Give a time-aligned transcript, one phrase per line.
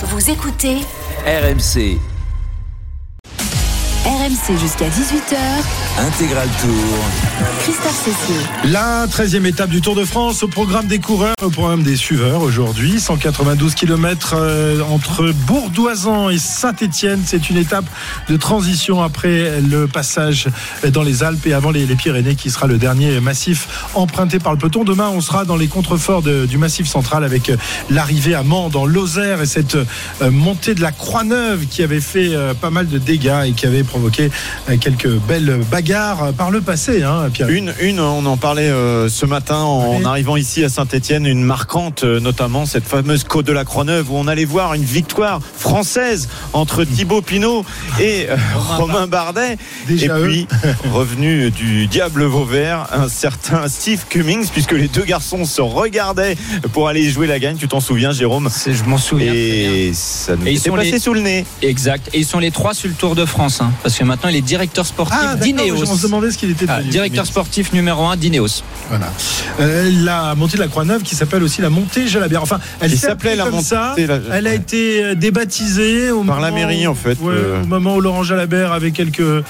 [0.00, 0.76] Vous écoutez
[1.26, 1.98] RMC,
[4.04, 5.36] RMC jusqu'à 18h.
[5.98, 6.70] Intégral Tour.
[7.60, 8.36] Christophe Cessier.
[8.70, 12.40] La 13e étape du Tour de France au programme des coureurs, au programme des suiveurs
[12.42, 13.00] aujourd'hui.
[13.00, 14.36] 192 km
[14.90, 17.22] entre Bourdoisan et Saint-Etienne.
[17.26, 17.84] C'est une étape
[18.28, 20.46] de transition après le passage
[20.92, 24.52] dans les Alpes et avant les, les Pyrénées qui sera le dernier massif emprunté par
[24.52, 24.84] le peloton.
[24.84, 27.52] Demain, on sera dans les contreforts de- du massif central avec
[27.90, 32.34] l'arrivée à Mans dans Lozère et cette euh, montée de la Croix-Neuve qui avait fait
[32.34, 34.30] euh, pas mal de dégâts et qui avait provoqué
[34.70, 37.02] euh, quelques belles bagarres par le passé.
[37.02, 37.48] Hein, Pierre.
[37.48, 40.04] Une, une, on en parlait euh, ce matin en Oui.
[40.04, 44.16] arrivant ici à Saint-Etienne, une marquante, euh, notamment cette fameuse côte de la Croix-Neuve où
[44.16, 47.64] on allait voir une victoire française entre Thibaut Pinot
[48.00, 48.36] et euh,
[48.76, 49.56] Romain Bardet.
[49.88, 50.46] Déjà et puis,
[50.92, 56.36] revenu du diable Vauvert, un certain Steve Cummings, puisque les deux garçons se regardaient
[56.72, 57.56] pour aller jouer la gagne.
[57.56, 58.48] Tu t'en souviens, Jérôme?
[58.66, 59.32] Je m'en souviens.
[59.32, 61.44] Et ça nous Et ils était sont passé les- sous le nez.
[61.62, 62.08] Exact.
[62.12, 63.60] Et ils sont les trois sur le Tour de France.
[63.60, 65.84] hein, parce que maintenant, il est directeur sportif Ah, d'Ineos.
[65.86, 66.90] on se demandait ce qu'il était Ah, devenu.
[66.90, 68.62] directeur sportif numéro un d'Ineos.
[68.88, 69.06] Voilà.
[69.60, 72.42] Euh, la montée de la Croix-Neuve qui s'appelle aussi la montée Jalabert.
[72.42, 73.94] Enfin, elle s'appelait la comme montée, ça.
[73.98, 74.56] la- Elle a ouais.
[74.56, 77.62] été euh, débaptisée au Par la mairie, en fait, Ouais, euh.
[77.62, 79.42] Au moment où Laurent Jalabert avait quelques euh,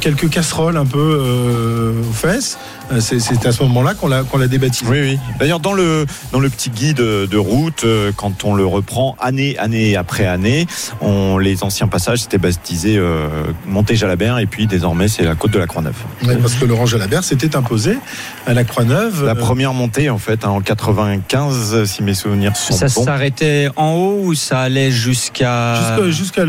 [0.00, 2.58] quelques casseroles un peu euh, aux fesses.
[3.00, 4.90] C'est- à ce moment-là qu'on l'a qu'on l'a débaptisée.
[4.90, 5.18] Oui, oui.
[5.38, 7.84] D'ailleurs, dans le, dans le petit guide de route,
[8.16, 10.66] quand on le reprend année, année après année,
[11.00, 13.28] on, les anciens passages c'était baptisé euh,
[13.66, 15.94] Montée Jalabert et puis désormais c'est la côte de la Croix-Neuve.
[16.26, 17.98] Ouais, parce que Laurent Jalabert s'était imposé
[18.46, 19.24] à la Croix-Neuve.
[19.24, 23.04] La euh, première montée en fait hein, en 95, si mes souvenirs sont Ça bons.
[23.04, 25.96] s'arrêtait en haut ou ça allait jusqu'à.
[26.08, 26.44] jusqu'à-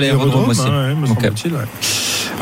[0.00, 0.60] l'aérodrome aussi.
[0.66, 1.20] hein, ouais, me Ok.
[1.22, 1.60] semble-t-il, ouais.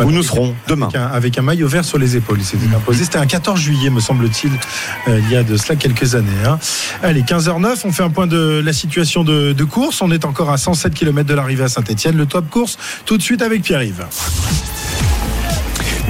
[0.04, 0.86] Où nous serons demain.
[0.88, 2.38] Avec un, avec un maillot vert sur les épaules.
[2.40, 3.04] Il s'était imposé.
[3.04, 4.52] C'était un 14 juillet, me semble-t-il,
[5.08, 6.30] euh, il y a de cela quelques années.
[6.46, 6.58] hein.
[7.02, 10.02] Allez, 15h09, on fait un point de la situation de, de course.
[10.02, 12.16] On est encore à 107 km de l'arrivée à Saint-Etienne.
[12.16, 14.04] Le top course, tout de suite avec Pierre-Yves.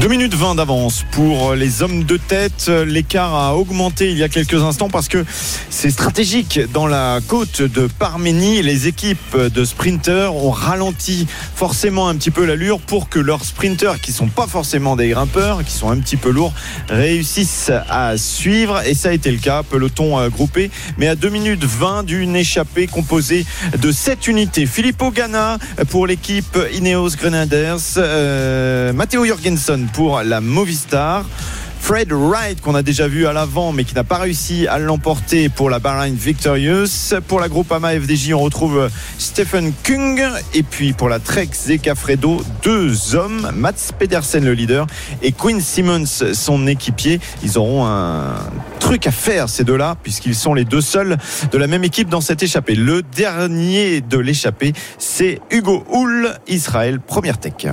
[0.01, 2.69] 2 minutes 20 d'avance pour les hommes de tête.
[2.69, 5.25] L'écart a augmenté il y a quelques instants parce que
[5.71, 6.61] c'est stratégique.
[6.75, 12.45] Dans la côte de Parménie, les équipes de sprinteurs ont ralenti forcément un petit peu
[12.45, 16.19] l'allure pour que leurs sprinteurs, qui sont pas forcément des grimpeurs, qui sont un petit
[16.19, 16.53] peu lourds,
[16.91, 18.87] réussissent à suivre.
[18.87, 19.63] Et ça a été le cas.
[19.63, 23.47] Peloton euh, groupé, mais à 2 minutes 20 d'une échappée composée
[23.79, 24.67] de 7 unités.
[24.67, 25.57] Filippo Ganna
[25.89, 31.25] pour l'équipe Ineos Grenadiers, euh, Matteo Jorgensen pour la Movistar.
[31.87, 35.49] Fred Wright qu'on a déjà vu à l'avant mais qui n'a pas réussi à l'emporter
[35.49, 37.15] pour la Bahrain Victorious.
[37.29, 40.21] Pour la Groupama FDJ on retrouve Stephen Kung
[40.53, 44.89] et puis pour la Trek Zeka Fredo deux hommes, Mats Pedersen le leader
[45.23, 47.21] et Quinn Simmons son équipier.
[47.45, 48.35] Ils auront un
[48.81, 51.17] truc à faire ces deux-là puisqu'ils sont les deux seuls
[51.53, 52.75] de la même équipe dans cette échappée.
[52.75, 57.69] Le dernier de l'échappée c'est Hugo Hull, Israël, première tech.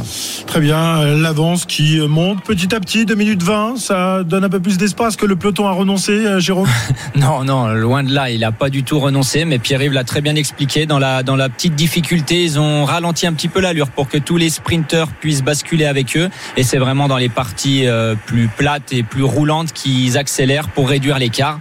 [0.46, 3.78] Très bien, euh, l'avance qui monte petit à petit, 2 minutes 20.
[3.80, 6.70] Ça donne un peu plus d'espace que le peloton a renoncé, euh, Jérôme.
[7.16, 8.32] Non, non, loin de là.
[8.32, 10.86] Il n'a pas du tout renoncé, mais Pierre-Yves l'a très bien expliqué.
[10.86, 14.18] Dans la, dans la petite difficulté, ils ont ralenti un petit peu l'allure pour que
[14.18, 16.30] tous les sprinteurs puissent basculer avec eux.
[16.58, 20.90] Et c'est vraiment dans les parties euh, plus plates et plus roulantes qu'ils accélèrent pour
[20.90, 21.60] réduire l'écart.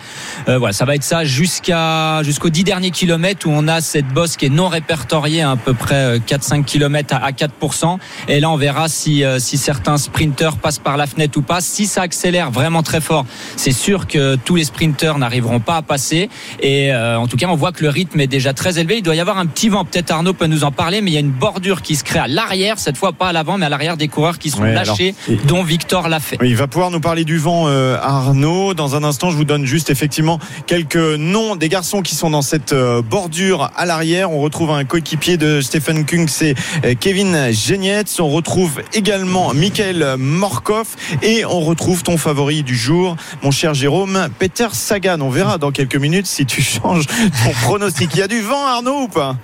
[0.48, 4.08] Euh, voilà, ça va être ça jusqu'à jusqu'aux 10 derniers kilomètres où on a cette
[4.08, 7.98] bosse qui est non répertoriée, à, peu près euh, 4-5 kilomètres à, à 4%.
[8.28, 11.60] Et là, on verra si, euh, si certains sprinteurs passent par la fenêtre ou pas.
[11.60, 15.82] Si ça accélère vraiment très fort, c'est sûr que tous les sprinteurs n'arriveront pas à
[15.82, 16.28] passer.
[16.60, 18.98] Et euh, en tout cas, on voit que le rythme est déjà très élevé.
[18.98, 19.84] Il doit y avoir un petit vent.
[19.84, 22.18] Peut-être Arnaud peut nous en parler, mais il y a une bordure qui se crée
[22.18, 24.74] à l'arrière, cette fois pas à l'avant, mais à l'arrière des coureurs qui sont Ouais,
[24.74, 26.38] lâchés, alors, dont Victor l'a fait.
[26.40, 28.74] Oui, il va pouvoir nous parler du vent, euh, Arnaud.
[28.74, 32.42] Dans un instant, je vous donne juste effectivement quelques noms des garçons qui sont dans
[32.42, 34.30] cette euh, bordure à l'arrière.
[34.30, 36.54] On retrouve un coéquipier de Stephen Kung, c'est
[36.84, 38.20] euh, Kevin Genietz.
[38.20, 40.86] On retrouve également Michael Morkov
[41.22, 45.20] et on retrouve ton favori du jour, mon cher Jérôme, Peter Sagan.
[45.20, 48.10] On verra dans quelques minutes si tu changes ton pronostic.
[48.14, 49.36] Il y a du vent, Arnaud, ou pas?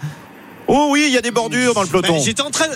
[0.66, 2.14] Oh oui, il y a des bordures dans le peloton.
[2.14, 2.66] Ben, J'étais en train.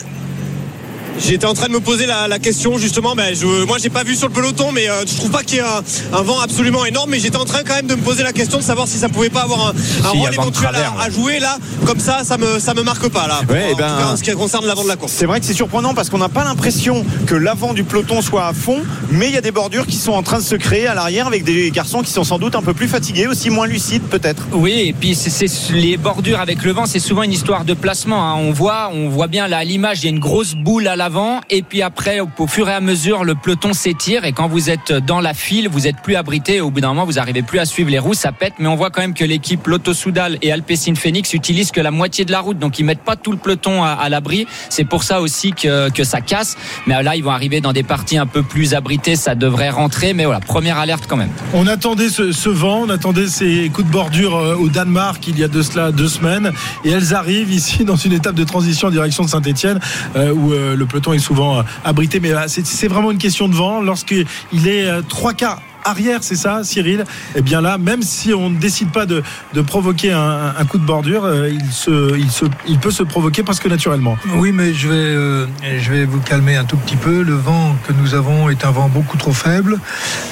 [1.18, 3.14] J'étais en train de me poser la, la question justement.
[3.14, 5.56] Ben, je, moi, j'ai pas vu sur le peloton, mais euh, je trouve pas qu'il
[5.56, 7.10] y ait un, un vent absolument énorme.
[7.10, 9.08] Mais j'étais en train quand même de me poser la question de savoir si ça
[9.08, 9.72] pouvait pas avoir un,
[10.04, 11.58] un rôle éventuel travers, à, à jouer là.
[11.86, 13.40] Comme ça, ça me ça me marque pas là.
[13.48, 15.12] Ouais, en, eh tout ben, cas, en ce qui concerne l'avant de la course.
[15.12, 18.46] C'est vrai que c'est surprenant parce qu'on n'a pas l'impression que l'avant du peloton soit
[18.46, 18.80] à fond,
[19.10, 21.26] mais il y a des bordures qui sont en train de se créer à l'arrière
[21.26, 24.44] avec des garçons qui sont sans doute un peu plus fatigués, aussi moins lucides peut-être.
[24.52, 27.74] Oui, et puis c'est c'est- les bordures avec le vent, c'est souvent une histoire de
[27.74, 28.32] placement.
[28.32, 28.36] hein.
[28.38, 30.96] On voit, on voit bien là à l'image, il y a une grosse boule à
[31.02, 34.70] l'avant et puis après au, fur et à mesure le peloton s'étire et quand vous
[34.70, 37.58] êtes dans la file vous êtes plus abrité au bout d'un moment vous arrivez plus
[37.58, 40.38] à suivre les roues ça pète mais on voit quand même que l'équipe Lotto Soudal
[40.42, 43.32] et Alpecin Phoenix utilisent que la moitié de la route donc ils mettent pas tout
[43.32, 44.46] le peloton à, l'abri.
[44.68, 46.56] C'est pour ça aussi que, ça casse.
[46.86, 50.14] Mais là ils vont arriver dans des parties un peu plus abritées ça devrait rentrer
[50.14, 51.30] mais voilà première alerte quand même.
[51.52, 55.42] On attendait ce, vent, on attendait ces coups de bordure euh, au Danemark il y
[55.42, 56.52] a de cela deux semaines
[56.84, 59.80] et elles arrivent ici dans une étape de transition en direction de Saint-Etienne
[60.14, 63.54] où euh, le peloton est souvent euh, abrité mais c'est c'est vraiment une question de
[63.54, 63.80] vent.
[63.80, 64.26] Lorsqu'il
[64.66, 68.58] est euh, trois quarts arrière, c'est ça, Cyril Eh bien là, même si on ne
[68.58, 69.22] décide pas de,
[69.54, 73.02] de provoquer un, un coup de bordure, euh, il, se, il, se, il peut se
[73.02, 74.16] provoquer presque naturellement.
[74.36, 75.46] Oui, mais je vais, euh,
[75.78, 77.22] je vais vous calmer un tout petit peu.
[77.22, 79.78] Le vent que nous avons est un vent beaucoup trop faible.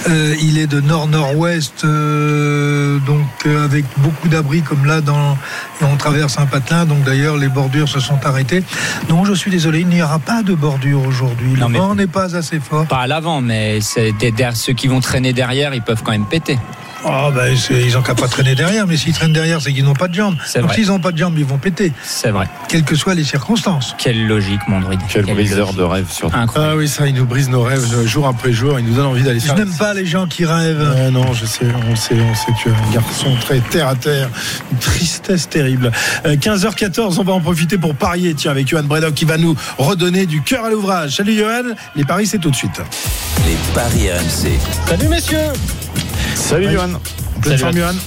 [0.09, 5.37] Euh, il est de nord-nord-ouest, euh, donc euh, avec beaucoup d'abris comme là, dans,
[5.83, 6.87] on traverse un patelin.
[6.87, 8.63] Donc d'ailleurs, les bordures se sont arrêtées.
[9.09, 11.55] Non, je suis désolé, il n'y aura pas de bordure aujourd'hui.
[11.55, 12.87] Le vent n'est pas assez fort.
[12.87, 14.13] pas à l'avant mais c'est
[14.55, 16.59] ceux qui vont traîner derrière ils peuvent quand même péter
[17.05, 19.95] Oh, ben, ils n'ont qu'à pas traîner derrière, mais s'ils traînent derrière, c'est qu'ils n'ont
[19.95, 20.37] pas de jambes.
[20.45, 20.77] C'est Donc vrai.
[20.77, 23.95] s'ils n'ont pas de jambes, ils vont péter, c'est vrai quelles que soient les circonstances.
[23.99, 25.77] quelle logique mon druide Quel Quelle briseur logique.
[25.79, 26.37] de rêve surtout.
[26.37, 28.95] incroyable Ah oui, ça, il nous brise nos rêves euh, jour après jour, il nous
[28.95, 30.81] donne envie d'aller Je n'aime pas les gens qui rêvent.
[30.81, 33.95] Euh, non, je sais, on sait, on sait, tu es un garçon très terre à
[33.95, 34.29] terre,
[34.71, 35.91] une tristesse terrible.
[36.27, 39.57] Euh, 15h14, on va en profiter pour parier, tiens, avec Johan Bredok qui va nous
[39.79, 41.17] redonner du cœur à l'ouvrage.
[41.17, 42.81] Salut Johan, les paris c'est tout de suite.
[43.47, 44.59] Les paris RMC.
[44.87, 45.39] Salut messieurs
[46.35, 46.73] Salut Ouais.
[46.75, 46.89] Johan.
[47.43, 48.01] Pleine Salut forme, Johan.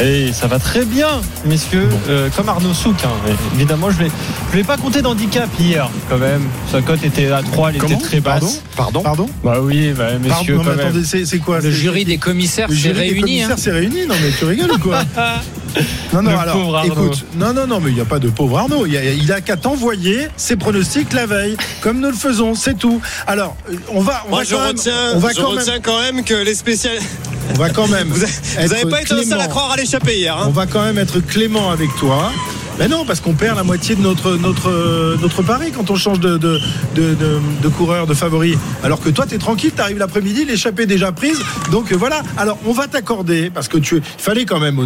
[0.00, 1.08] Et ça va très bien,
[1.46, 1.88] messieurs.
[2.08, 3.10] Euh, comme Arnaud Souk, hein.
[3.54, 4.10] Évidemment, je vais,
[4.52, 6.42] je vais pas compter d'handicap hier, quand même.
[6.70, 8.62] Sa cote était à 3, elle était très basse.
[8.76, 10.86] Pardon Pardon Bah oui, bah, Pardon, messieurs, non, mais quand même.
[10.88, 13.48] attendez, c'est quoi le jury des commissaires le s'est jury des réuni hein.
[13.48, 15.02] commissaires s'est réuni Non mais tu rigoles ou quoi
[16.12, 16.92] Non, non, Le alors, pauvre Arnaud.
[16.92, 18.86] écoute, non, non, non, mais il n'y a pas de pauvre Arnaud.
[18.86, 22.54] Il, y a, il a qu'à t'envoyer ses pronostics la veille, comme nous le faisons,
[22.54, 23.00] c'est tout.
[23.26, 25.50] Alors, euh, on va, on Moi, va je quand même, retiens, on va je quand
[25.50, 27.06] même, retiens quand même que les spécialistes.
[27.50, 28.08] On va quand même.
[28.08, 28.20] Vous
[28.68, 30.36] n'avez pas été le seul à croire à l'échapper hier.
[30.38, 30.50] On Hein.
[30.50, 32.32] va quand même être clément avec toi.
[32.78, 36.20] Mais non, parce qu'on perd la moitié de notre, notre, notre pari quand on change
[36.20, 36.60] de, de,
[36.94, 38.56] de, de- de coureur, de favori.
[38.84, 41.40] Alors que toi, tu es tranquille, tu arrives l'après-midi, l'échappée est déjà prise.
[41.72, 42.22] Donc euh, voilà.
[42.36, 44.76] Alors, on va t'accorder, parce que tu il fallait quand même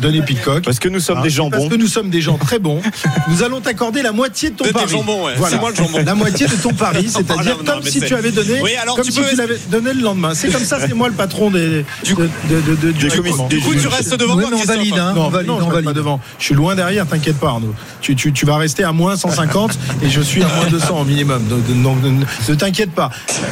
[0.00, 0.64] donner Pitcock.
[0.64, 1.50] Parce que nous sommes Hein, des jambons.
[1.58, 2.80] Parce que nous sommes des gens très bons.
[3.28, 4.90] Nous allons t'accorder la moitié de ton De tes pari.
[4.90, 5.32] jambons, ouais.
[5.48, 5.98] C'est moi le jambon.
[6.04, 9.04] La moitié de ton pari, c'est-à-dire non, comme si tu avais donné, Oui, alors comme
[9.04, 10.34] tu si peux- tu l'avais donné le lendemain.
[10.34, 12.28] C'est comme ça, c'est moi le patron des, Du coup- de,
[12.60, 15.12] de, de- du coup, tu restes devant moi, on valide, hein.
[15.14, 15.88] Non, on valide, non, on je reste valide.
[15.88, 16.20] pas devant.
[16.38, 17.74] Je suis loin derrière, t'inquiète pas, Arnaud.
[18.00, 21.04] Tu, tu, tu vas rester à moins 150 et je suis à moins 200 au
[21.04, 21.42] minimum.
[21.44, 22.10] Donc, donc, ne,
[22.52, 23.10] ne t'inquiète pas.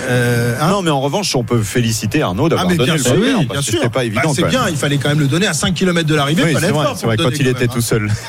[0.09, 2.97] Euh, hein Non, mais en revanche, on peut féliciter Arnaud ah, d'avoir mais donné bien
[2.97, 3.75] le sûr, oui, bien que sûr.
[3.75, 4.23] C'était pas évident.
[4.25, 6.43] Bah, c'est bien, il fallait quand même le donner à 5 km de l'arrivée.
[6.45, 8.09] Oui, il fallait c'est vrai, quand il était même, tout seul.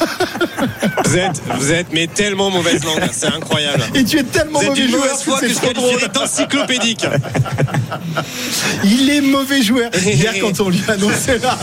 [1.05, 3.81] Vous êtes, vous êtes mais tellement mauvaise langue, c'est incroyable.
[3.83, 3.91] hein.
[3.93, 7.05] Et tu es tellement Vous êtes mauvais joueur, mauvaise foi que c'est je qualifierais d'encyclopédique.
[8.85, 9.91] Il est mauvais joueur.
[10.05, 11.57] Hier, quand on lui a annoncé là,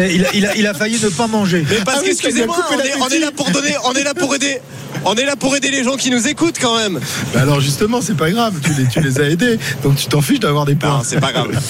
[0.00, 1.65] Et Il a, il, a, il a failli ne pas manger.
[1.70, 3.16] Mais parce Ah oui, qu'excusez-moi, on, est- on l'appétit.
[3.16, 4.58] est là pour donner, on est là pour aider.
[5.04, 6.98] On est là pour aider les gens qui nous écoutent quand même.
[7.34, 10.20] Bah alors justement, c'est pas grave, tu les, tu les as aidés, donc tu t'en
[10.20, 10.88] fiches d'avoir des points.
[10.98, 11.48] Non, c'est pas grave.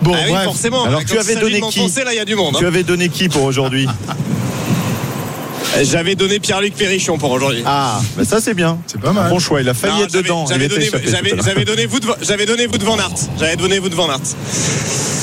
[0.00, 0.44] Bon, ah oui, bref.
[0.44, 0.84] forcément.
[0.84, 2.54] Alors, tu avais donné qui m'enfoncer, là, il y a du monde.
[2.56, 2.68] Tu hein.
[2.68, 3.88] avais donné qui pour aujourd'hui
[5.82, 7.62] J'avais donné Pierre-Luc Perrichon pour aujourd'hui.
[7.66, 8.78] Ah, bah ça c'est bien.
[8.86, 9.28] C'est pas mal.
[9.30, 10.46] Bon choix, il a failli Non, être j'avais- dedans.
[10.48, 13.10] J'avais donné, j'avais, j'avais vous de, j'avais donné vous de Van Aert.
[13.38, 14.20] J'avais donné vous de Van Aert.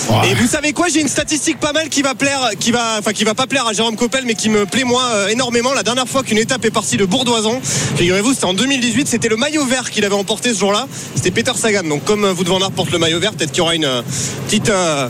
[0.10, 0.30] Ouais.
[0.32, 3.12] Et vous savez quoi J'ai une statistique pas mal qui va plaire, qui va, enfin
[3.14, 5.74] qui va pas plaire à Jérôme Coppel, mais qui me plaît moi euh, énormément.
[5.74, 7.60] La dernière fois qu'une étape est partie de Bourdoisan,
[7.98, 9.08] figurez-vous, c'était en 2018.
[9.08, 10.88] C'était le maillot vert qu'il avait emporté ce jour-là.
[11.16, 11.84] C'était Peter Sagan.
[11.84, 13.76] Donc comme euh, vous de Van Aert porte le maillot vert, peut-être qu'il y aura
[13.76, 14.02] une euh,
[14.48, 15.10] petite, euh,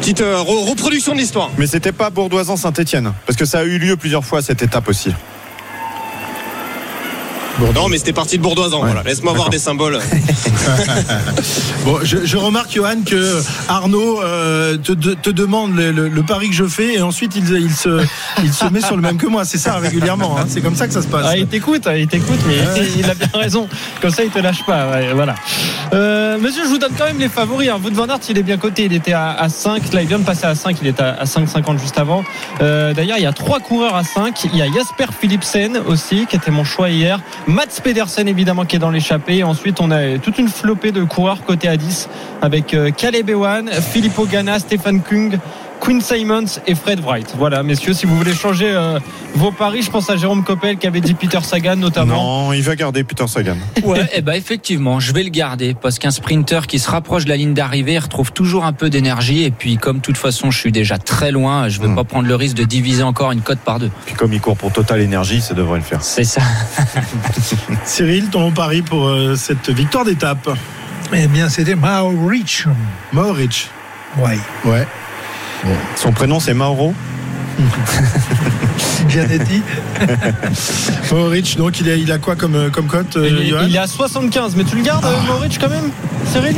[0.00, 1.50] petite euh, re- reproduction de l'histoire.
[1.56, 3.12] Mais c'était pas Bourdoisan-Saint-Etienne.
[3.26, 5.10] Parce que ça a eu lieu plusieurs fois cette étape aussi.
[7.74, 8.80] Non, mais c'était parti de Bourdoisan.
[8.84, 9.02] Voilà.
[9.02, 9.98] Laisse-moi voir des symboles.
[11.84, 16.22] Bon, je, je remarque, Johan, que Arnaud euh, te, te- te demande le, le- le
[16.22, 18.04] pari que je fais et ensuite il, il se,
[18.42, 19.44] il se met sur le même que moi.
[19.44, 20.36] C'est ça régulièrement.
[20.38, 20.44] hein.
[20.48, 21.24] C'est comme ça que ça se passe.
[21.26, 23.68] Ah, il t'écoute, il t'écoute, mais il, il a bien raison.
[24.02, 24.90] Comme ça, il te lâche pas.
[24.90, 25.34] ouais, voilà.
[25.94, 27.70] Euh, monsieur, je vous donne quand même les favoris.
[27.70, 27.78] Hein.
[27.82, 28.84] Wout van Aert, il est bien coté.
[28.84, 29.92] Il était à, à 5.
[29.94, 30.76] Là, il vient de passer à 5.
[30.82, 32.22] Il était à, à 5,50 juste avant.
[32.60, 34.44] Euh, D'ailleurs, il y a trois coureurs à 5.
[34.52, 37.20] Il y a Jasper Philipsen aussi, qui était mon choix hier.
[37.48, 39.42] Mats Pedersen, évidemment, qui est dans l'échappée.
[39.42, 42.10] Ensuite, on a toute une flopée de coureurs côté à 10
[42.42, 45.38] avec euh, Caleb Ewan, Filippo Ganna, Stéphane Kung.
[45.80, 47.34] Quinn Simons et Fred Wright.
[47.38, 48.98] Voilà, messieurs, si vous voulez changer euh,
[49.34, 52.46] vos paris, je pense à Jérôme Coppel qui avait dit Peter Sagan notamment.
[52.46, 53.56] Non, il va garder Peter Sagan.
[53.84, 57.28] Ouais, et ben effectivement, je vais le garder parce qu'un sprinter qui se rapproche de
[57.30, 60.58] la ligne d'arrivée retrouve toujours un peu d'énergie et puis comme de toute façon je
[60.58, 61.94] suis déjà très loin, je veux Mm.
[61.94, 63.90] pas prendre le risque de diviser encore une cote par deux.
[64.04, 66.02] Puis comme il court pour Total Energy, ça devrait le faire.
[66.02, 66.42] C'est ça.
[67.84, 70.48] Cyril, ton pari pour euh, cette victoire d'étape?
[71.12, 72.66] Eh bien, c'était Maurich.
[73.12, 73.68] Maurich.
[74.18, 74.38] Ouais.
[74.64, 74.86] Ouais.
[75.96, 76.94] Son prénom c'est Mauro.
[79.08, 79.62] Gianetti.
[81.12, 83.74] Maurich, donc il a, il a quoi comme, euh, comme cote, euh, il, Johan il
[83.74, 85.90] est à 75, mais tu le gardes, Maurice, quand même
[86.30, 86.56] Cyril?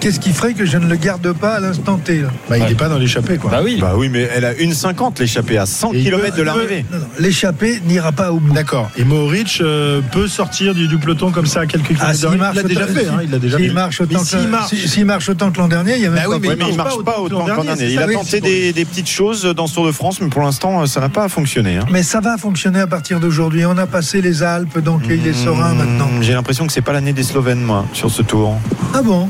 [0.00, 2.28] Qu'est-ce qui ferait que je ne le garde pas à l'instant T là?
[2.48, 2.68] Bah, il Ouais.
[2.70, 3.50] n'est pas dans l'échappée, quoi.
[3.50, 3.78] Bah oui.
[3.80, 6.38] Bah oui, mais elle a une 50 l'échappée à 100 Et il km peut- de
[6.42, 6.84] il l'arrivée.
[7.18, 8.52] L'échappée n'ira pas au bout.
[8.52, 8.90] D'accord.
[8.98, 12.24] Et Mohoric euh, peut sortir du, du peloton comme ça à quelques kilomètres Ah, s'il
[12.24, 12.40] l'arrivée.
[12.42, 13.72] marche Il l'a déjà fait, hein, il l'a déjà s'il fait.
[13.72, 16.10] marche autant s'il que marche- si- s'il marche autant que l'an dernier, il y a
[16.10, 17.64] même Bah oui, pas mais il mais il marche marche pas pas autant que l'an
[17.64, 21.00] dernier, Il a tenté des petites choses dans Tour de France, mais pour l'instant, ça
[21.00, 21.76] n'a pas fonctionné.
[21.78, 21.86] hein.
[21.90, 23.64] Mais ça va fonctionner à partir d'aujourd'hui.
[23.66, 26.08] On a passé les Alpes, donc il est serein Mmh, maintenant.
[26.20, 28.58] J'ai l'impression que c'est pas l'année des Slovènes, moi, sur ce tour.
[28.94, 29.28] Ah bon?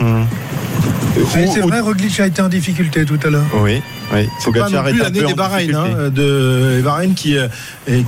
[0.00, 0.24] Mais
[1.32, 3.44] C'est Ou- vrai, Roglic a été en difficulté tout à l'heure.
[3.62, 3.82] Oui,
[4.12, 4.28] oui.
[4.38, 7.48] C'est Pogacar est un l'année peu des Bahreïn, hein, de les Bahreïn qui, euh,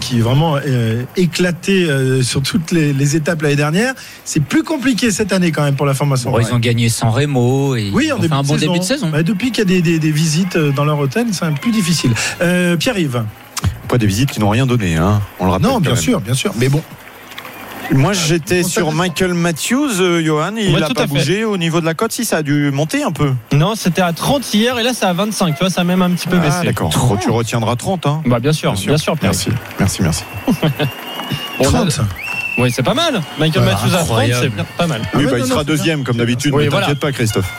[0.01, 3.95] qui vraiment euh, éclaté euh, sur toutes les, les étapes l'année dernière.
[4.25, 6.31] C'est plus compliqué cette année quand même pour la formation.
[6.31, 8.73] Bon, ils ont gagné sans Remo et Oui, ils ont fait un bon saison.
[8.73, 9.11] début de saison.
[9.13, 11.53] Ouais, depuis qu'il y a des, des- des visites euh, dans leur hôtel, c'est un
[11.53, 12.13] peu plus difficile.
[12.41, 13.25] Euh, Pierre-Yves.
[13.89, 15.21] Pas des visites qui n'ont rien donné, hein?
[15.39, 15.67] On le rappelle.
[15.67, 16.01] Non, quand bien même.
[16.01, 16.53] sûr, bien sûr.
[16.59, 16.83] Mais bon,
[17.91, 18.93] Moi, j'étais On sur.
[18.93, 20.53] Michael Matthews, euh, Johan.
[20.57, 21.13] Il n'a tout pas à fait.
[21.13, 22.13] bougé au niveau de la cote.
[22.13, 23.33] Si, ça a dû monter un peu.
[23.53, 25.55] Non, c'était à 30 hier et là c'est à 25.
[25.55, 26.65] Tu vois, ça a même un petit peu Ah, baissé.
[26.67, 26.91] d'accord.
[27.11, 28.23] Oh, tu retiendras 30, hein.
[28.27, 29.33] Bah bien sûr, bien sûr, Pierre.
[29.33, 30.25] Merci, merci, merci.
[31.61, 32.01] A- 30.
[32.59, 33.21] Oui, c'est pas mal.
[33.39, 34.53] Michael Voilà, Matthews à 30, incroyable.
[34.57, 35.03] c'est pas mal.
[35.05, 35.75] Ah oui, bah, il sera bien.
[35.75, 36.53] deuxième, comme d'habitude.
[36.55, 36.87] Oui, ne voilà.
[36.87, 37.51] t'inquiète pas, Christophe.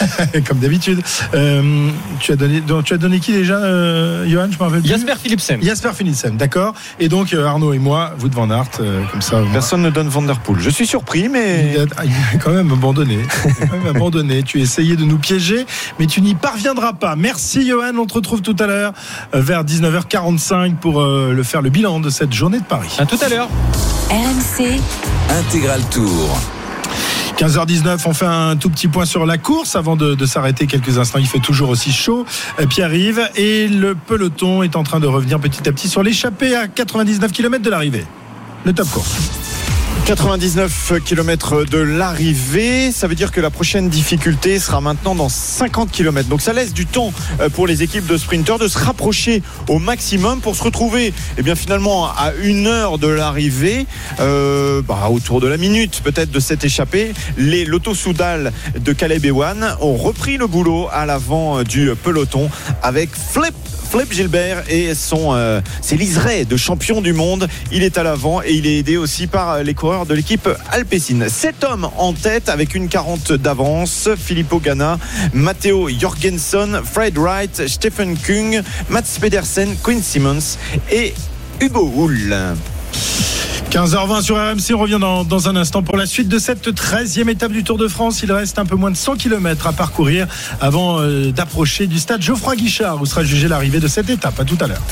[0.46, 1.02] comme d'habitude.
[1.34, 4.86] Euh, tu, as donné, donc, tu as donné qui déjà, euh, Johan Je me rappelle.
[4.86, 5.62] Jasper Philipsen.
[5.62, 6.74] Jasper Philipsen, d'accord.
[6.98, 9.42] Et donc euh, Arnaud et moi, vous de Van Aert, euh, comme ça.
[9.52, 10.60] Personne ne donne Van Der Poel.
[10.60, 11.72] Je suis surpris, mais.
[11.74, 13.18] Il a, ah, il a quand même abandonné.
[13.44, 14.42] Il a quand même abandonné.
[14.42, 15.66] Tu essayais de nous piéger,
[15.98, 17.16] mais tu n'y parviendras pas.
[17.16, 17.92] Merci Johan.
[17.98, 18.92] On te retrouve tout à l'heure
[19.32, 22.96] vers 19h45 pour euh, le faire le bilan de cette journée de Paris.
[22.98, 23.48] À tout à l'heure.
[24.10, 24.80] RMC,
[25.28, 26.36] Intégral Tour.
[27.38, 30.98] 15h19, on fait un tout petit point sur la course avant de, de s'arrêter quelques
[30.98, 31.20] instants.
[31.20, 32.26] Il fait toujours aussi chaud.
[32.58, 36.56] Euh, Pierre-Yves et le peloton est en train de revenir petit à petit sur l'échappée
[36.56, 38.04] à 99 km de l'arrivée.
[38.64, 39.16] Le top course.
[40.10, 45.92] 99 km de l'arrivée, ça veut dire que la prochaine difficulté sera maintenant dans 50
[45.92, 46.28] km.
[46.28, 49.78] Donc ça laisse du temps euh, pour les équipes de sprinteurs de se rapprocher au
[49.78, 53.86] maximum pour se retrouver eh bien finalement à une heure de l'arrivée,
[54.18, 57.12] euh, bah, autour de la minute peut-être de cette échappée.
[57.36, 62.50] Les Lotto Soudal de Caleb Ewan ont repris le boulot à l'avant du peloton
[62.82, 63.54] avec Flip
[63.90, 65.60] Flip Gilbert et son euh,
[66.48, 67.48] de champion du monde.
[67.72, 70.48] Il est à l'avant et il est aidé aussi par euh, les coureurs de l'équipe
[70.70, 71.28] Alpecin.
[71.28, 74.08] Sept hommes en tête avec une 40 d'avance.
[74.16, 74.96] Filippo Ganna,
[75.32, 80.56] Matteo Jorgensen, Fred Wright, Stephen Kung, Mats Pedersen, Quinn Simmons
[80.92, 81.12] et
[81.60, 82.32] Hugo Hull.
[83.70, 87.52] 15h20 sur RMC, on revient dans, un instant pour la suite de cette 13e étape
[87.52, 88.20] du Tour de France.
[88.24, 90.26] Il reste un peu moins de 100 km à parcourir
[90.60, 94.40] avant euh, d'approcher du stade Geoffroy Guichard où sera jugée l'arrivée de cette étape.
[94.40, 94.82] À tout à l'heure.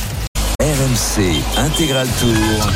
[0.60, 2.68] RMC Intégral Tour.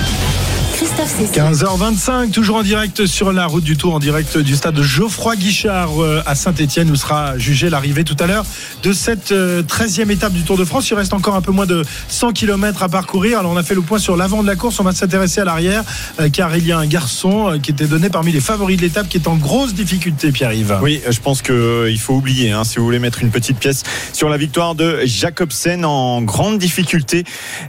[0.82, 1.42] Christophe Cécile.
[1.42, 6.02] 15h25, toujours en direct sur la route du Tour, en direct du stade Geoffroy Guichard
[6.02, 8.44] euh, à Saint-Etienne, où sera jugée l'arrivée tout à l'heure
[8.82, 10.90] de cette euh, 13e étape du Tour de France.
[10.90, 13.38] Il reste encore un peu moins de 100 km à parcourir.
[13.38, 15.44] Alors on a fait le point sur l'avant de la course, on va s'intéresser à
[15.44, 15.84] l'arrière,
[16.18, 18.82] euh, car il y a un garçon euh, qui était donné parmi les favoris de
[18.82, 20.78] l'étape, qui est en grosse difficulté, Pierre-Yves.
[20.82, 24.28] Oui, je pense qu'il faut oublier, hein, si vous voulez mettre une petite pièce sur
[24.28, 27.22] la victoire de Jacobsen en grande difficulté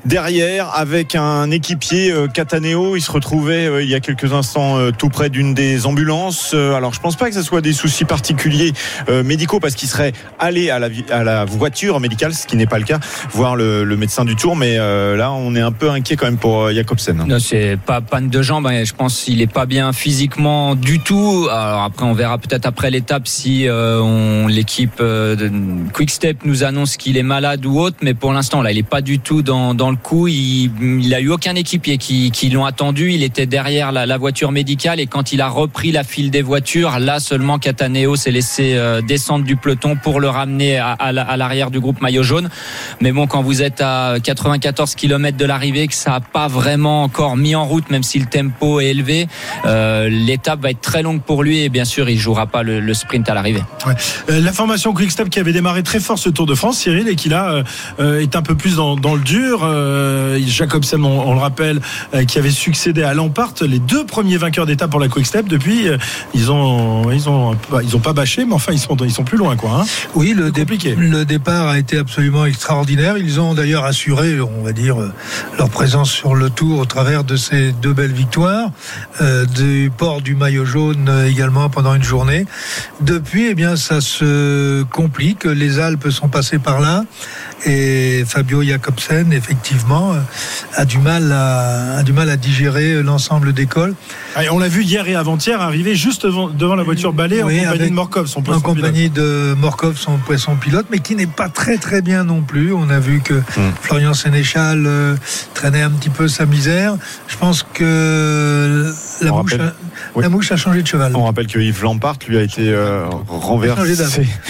[0.04, 2.96] derrière avec un équipier euh, Cataneo.
[3.04, 6.52] Se retrouvait euh, il y a quelques instants euh, tout près d'une des ambulances.
[6.54, 8.72] Euh, alors je pense pas que ce soit des soucis particuliers
[9.10, 12.66] euh, médicaux parce qu'il serait allé à la, à la voiture médicale, ce qui n'est
[12.66, 13.00] pas le cas,
[13.32, 14.56] voir le, médecin du tour.
[14.56, 17.38] Mais là, on est un peu inquiet quand même pour Jacobsen.
[17.40, 18.68] c'est pas panne de jambes.
[18.68, 18.84] hein.
[18.86, 21.48] Je pense qu'il est pas bien physiquement du tout.
[21.52, 23.68] Alors après, on verra peut-être après l'étape si
[24.48, 25.02] l'équipe
[25.94, 27.98] Quick Step nous annonce qu'il est malade ou autre.
[28.02, 30.28] Mais pour l'instant, là, il est pas du tout dans, dans le coup.
[30.28, 34.52] Il, il a eu aucun équipier qui, qui l'ont attendu il était derrière la, voiture
[34.52, 38.74] médicale et quand il a repris la file des voitures, là seulement Cataneo s'est laissé
[38.76, 42.24] euh, descendre du peloton pour le ramener à, à la- à l'arrière du groupe maillot
[42.24, 42.50] jaune.
[43.02, 47.04] Mais bon, quand vous êtes à 94 km de l'arrivée, que ça n'a pas vraiment
[47.04, 49.28] encore mis en route, même si le tempo est élevé,
[49.66, 52.94] euh, l'étape va être très longue pour lui et bien sûr, il jouera pas le,
[52.94, 53.64] sprint à l'arrivée.
[54.30, 57.16] Euh, la formation Quick-Step qui avait démarré très fort ce Tour de France, Cyril, et
[57.16, 57.64] qui là
[58.00, 59.68] est un peu plus dans, le dur.
[60.48, 61.80] Jacobsen, on, on le rappelle,
[62.28, 62.52] qui avait
[62.84, 65.48] succédé à Lampart, les deux premiers vainqueurs d'étape pour la Quick-Step.
[65.48, 65.98] Depuis, euh,
[66.34, 69.38] ils ont, ils ont, ils ont pas bâché, mais enfin ils sont, ils sont plus
[69.38, 69.72] loin, quoi.
[69.80, 69.86] Hein.
[70.16, 70.66] Oui, le, dé-
[70.98, 73.18] le départ a été absolument extraordinaire.
[73.18, 75.14] Ils ont d'ailleurs assuré, on va dire, euh,
[75.58, 78.70] leur présence sur le tour au travers de ces deux belles victoires,
[79.22, 82.46] euh, du port du maillot jaune également pendant une journée.
[83.00, 85.46] Depuis, eh bien, ça se complique.
[85.46, 87.06] Les Alpes sont passées par là
[87.66, 90.18] et Fabio Jacobsen, effectivement, euh,
[90.76, 93.96] a du mal à, a du mal à digérer l'ensemble des cols.
[94.36, 97.60] Ah, on l'a vu hier et avant-hier arriver juste devant, devant la voiture balai Oui,
[97.60, 98.76] en compagnie avec- de Morkov, son en poisson pilote.
[98.76, 102.74] compagnie de Morkov, son poisson pilote, mais qui n'est pas très très bien non plus.
[102.74, 103.42] On a vu que
[103.82, 105.16] Florian Sénéchal euh,
[105.54, 106.96] traînait un petit peu sa misère.
[107.28, 108.92] Je pense que
[109.22, 109.74] la, On mouche rappelle- a,
[110.16, 110.24] Oui.
[110.24, 111.16] la mouche a changé de cheval.
[111.16, 113.96] On rappelle que Yves Lampart lui a été euh, renversé.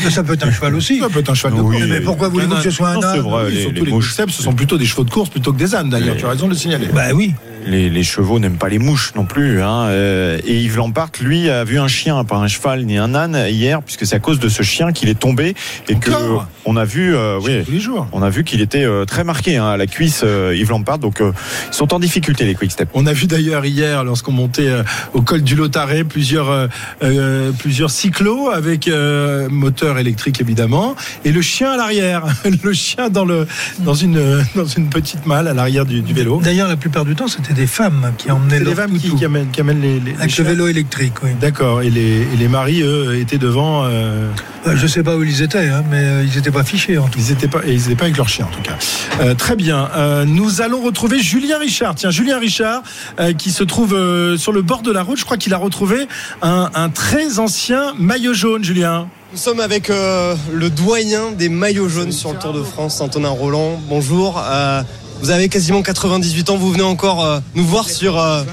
[0.10, 1.00] Ça peut être un cheval aussi.
[1.00, 1.90] Ça peut être un cheval de Oui, course.
[1.90, 4.06] mais pourquoi voulez-vous que ce soit un âne vrai, les- surtout les les, mouches.
[4.08, 6.16] Quick-Step, ce sont plutôt des chevaux de course plutôt que des ânes d'ailleurs.
[6.16, 6.88] Les- Tu as raison de le signaler.
[6.94, 7.34] Bah oui.
[7.66, 9.62] Les, les chevaux n'aiment pas les mouches non plus.
[9.62, 9.86] Hein.
[9.88, 13.38] euh, Et Yves Lampart, lui, a vu un chien, pas un cheval ni un âne
[13.50, 15.56] hier, puisque c'est à cause de ce chien qu'il est tombé
[15.90, 16.12] et que
[16.66, 18.08] on a vu, euh, oui, Tous les jours.
[18.14, 20.98] on a vu qu'il était euh, très marqué hein, à la cuisse, euh, Yves Lampart.
[21.00, 21.32] Donc, euh,
[21.70, 22.90] ils sont en difficulté les Quick Step.
[22.94, 26.68] On a vu d'ailleurs hier, lorsqu'on montait euh, au col du Lotaré, plusieurs, euh,
[27.04, 32.24] euh, plusieurs cyclos avec euh, moteur électrique évidemment, et le chien à l'arrière,
[32.64, 33.46] le chien dans, le,
[33.80, 36.40] dans, une, dans une petite malle à l'arrière du, du vélo.
[36.44, 39.10] D'ailleurs, la plupart du temps, c'était des femmes qui emmenaient C'est les leur femmes qui,
[39.16, 41.14] qui amènent, qui amènent les, les- les avec le vélo électrique.
[41.24, 41.30] Oui.
[41.40, 43.84] D'accord, et les, et les maris, eux, étaient devant.
[43.86, 44.28] euh,
[44.68, 47.20] Euh, Je sais pas où ils étaient, hein, mais ils n'étaient pas fichés en tout.
[47.20, 48.78] ils n'étaient pas, et ils étaient pas avec leur chien en tout cas.
[49.22, 49.90] Euh, très bien.
[49.96, 51.96] Euh, nous allons retrouver Julien Richard.
[51.96, 52.82] Tiens, Julien Richard,
[53.20, 55.18] euh, qui se trouve euh, sur le bord de la route.
[55.20, 56.08] Je crois qu'il a retrouvé
[56.42, 59.08] un, un très ancien maillot jaune, Julien.
[59.34, 63.30] Nous sommes avec euh, le doyen des maillots jaunes sur le Tour de France, Antonin
[63.30, 63.82] Roland.
[63.90, 64.42] Bonjour.
[64.46, 64.84] Euh,
[65.24, 66.58] vous avez quasiment 98 ans.
[66.58, 68.20] Vous venez encore euh, nous voir sur.
[68.20, 68.44] euh,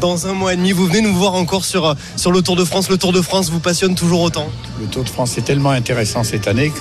[0.00, 2.56] dans un mois et demi, vous venez nous voir encore sur, euh, sur le Tour
[2.56, 2.88] de France.
[2.88, 4.48] Le Tour de France vous passionne toujours autant.
[4.80, 6.78] Le Tour de France est tellement intéressant cette année que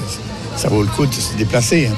[0.56, 1.88] ça vaut le coup de se déplacer.
[1.88, 1.96] hein.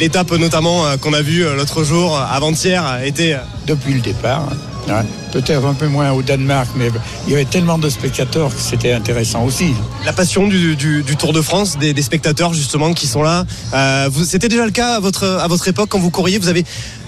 [0.00, 3.36] L'étape notamment qu'on a vue l'autre jour, avant-hier, était.
[3.68, 4.48] Depuis le départ,
[4.90, 5.04] hein?
[5.32, 6.90] Peut-être un peu moins au Danemark, mais
[7.26, 9.74] il y avait tellement de spectateurs que c'était intéressant aussi.
[10.04, 13.44] la passion du, du- du Tour de France, des, des spectateurs justement qui sont là.
[13.74, 16.38] Euh, C'était déjà le cas à votre, à votre époque quand vous courriez.
[16.38, 16.64] Vous avez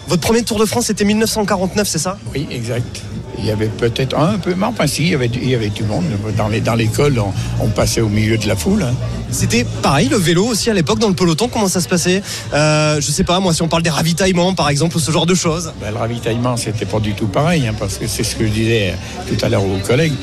[0.08, 2.18] votre premier Tour de France, c'était 1949, c'est ça?
[2.34, 3.02] Oui, exact.
[3.38, 5.54] Il y avait peut-être un peu, mais enfin si, il y avait, du- il y
[5.54, 6.04] avait du monde.
[6.36, 7.32] Dans les- dans l'école, on,
[7.64, 8.82] on passait au milieu de la foule.
[8.82, 8.94] hein.
[9.30, 11.48] C'était pareil le vélo aussi à l'époque dans le peloton.
[11.48, 12.22] Comment ça se passait?
[12.54, 15.26] Euh, Je sais pas moi si on parle des ravitaillements par exemple ou ce genre
[15.26, 15.72] de choses.
[15.80, 18.52] Ben, le ravitaillement, c'était pas du tout pareil, hein, parce que c'est ce que je
[18.52, 18.94] disais
[19.28, 20.14] tout à l'heure aux collègues.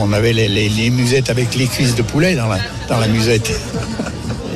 [0.00, 2.58] On avait les, les- les musettes avec les cuisses de poulet dans la,
[2.88, 3.50] dans la musette.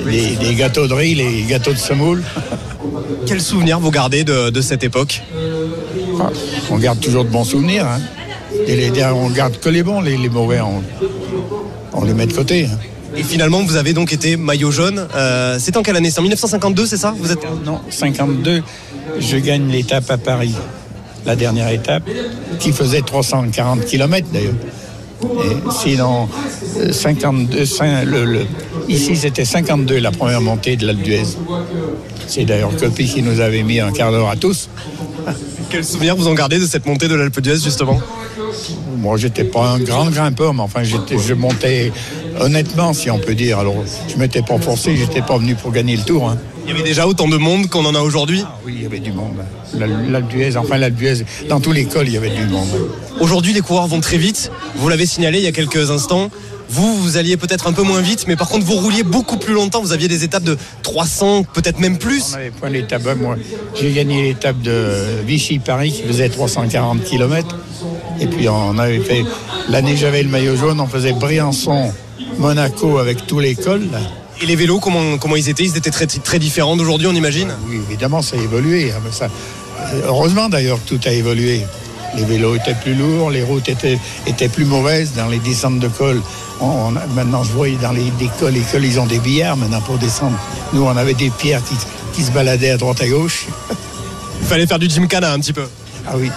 [0.04, 2.24] Les, les gâteaux de riz, les gâteaux de semoule.
[3.24, 5.22] Quels souvenirs vous gardez de, de cette époque?
[6.70, 7.86] On garde toujours de bons souvenirs.
[7.86, 8.00] hein.
[8.66, 10.82] Et les, on garde que les bons, les, les mauvais, on,
[11.94, 12.66] on les met de côté.
[12.66, 12.78] hein.
[13.16, 15.06] Et finalement vous avez donc été maillot jaune.
[15.14, 16.10] Euh, c'est en quelle année?
[16.10, 17.14] C'est en 1952, c'est ça?
[17.18, 18.62] Vous êtes Non, 52,
[19.18, 20.54] je gagne l'étape à Paris.
[21.24, 22.02] La dernière étape,
[22.58, 24.54] qui faisait 340 km d'ailleurs.
[25.22, 26.28] Et sinon,
[26.78, 28.46] euh, 52, cin- le- le-
[28.88, 31.22] ici c'était 52 la première montée de l'Alpe d'Huez.
[32.26, 34.68] C'est d'ailleurs Copy qui nous avait mis un quart d'heure à tous.
[35.70, 38.00] Quels souvenirs vous en gardez de cette montée de l'Alpe d'Huez justement?
[38.98, 41.90] Moi, j'étais pas un grand grimpeur, mais enfin, je montais
[42.40, 43.58] honnêtement, si on peut dire.
[43.58, 43.74] Alors,
[44.08, 46.28] je m'étais pas forcé, j'étais pas venu pour gagner le tour.
[46.28, 46.38] hein.
[46.64, 48.44] Il y avait déjà autant de monde qu'on en a aujourd'hui?
[48.64, 49.34] Oui, il y avait du monde.
[49.76, 52.68] La- L'Alpe d'Huez, enfin l'Alpe d'Huez, dans tous les cols, il y avait du monde.
[53.20, 54.52] Aujourd'hui, les coureurs vont très vite.
[54.76, 56.30] Vous l'avez signalé il y a quelques instants.
[56.74, 59.52] Vous, vous alliez peut-être un peu moins vite, mais par contre, vous rouliez beaucoup plus
[59.52, 59.82] longtemps.
[59.82, 62.34] Vous aviez des étapes de 300, peut-être même On plus.
[62.34, 63.02] avait point l'étape.
[63.20, 63.36] Moi,
[63.78, 64.90] j'ai gagné l'étape de
[65.26, 67.56] Vichy-Paris qui faisait 340 km.
[68.20, 69.24] Et puis on avait fait
[69.68, 71.92] l'année j'avais le maillot jaune, on faisait Briançon,
[72.38, 73.88] Monaco avec tous les cols.
[73.92, 73.98] là.
[74.40, 75.64] Et les vélos, comment, comment ils étaient?
[75.64, 77.52] Ils étaient très, très différents d'aujourd'hui, on imagine?
[77.68, 78.90] Oui, évidemment, ça a évolué.
[78.92, 79.28] hein, mais ça-
[80.06, 81.62] heureusement d'ailleurs que tout a évolué.
[82.16, 85.88] Les vélos étaient plus lourds, les routes étaient, étaient plus mauvaises dans les descentes de
[85.88, 86.20] col.
[86.62, 89.18] On- on a- maintenant, je vois dans les, des cols, les cols, ils ont des
[89.18, 90.38] billards maintenant pour descendre.
[90.72, 91.74] Nous, on avait des pierres qui,
[92.14, 93.46] qui se baladaient à droite à gauche.
[94.40, 95.66] Il fallait faire du gymkhana un petit peu.
[96.06, 96.30] Ah oui.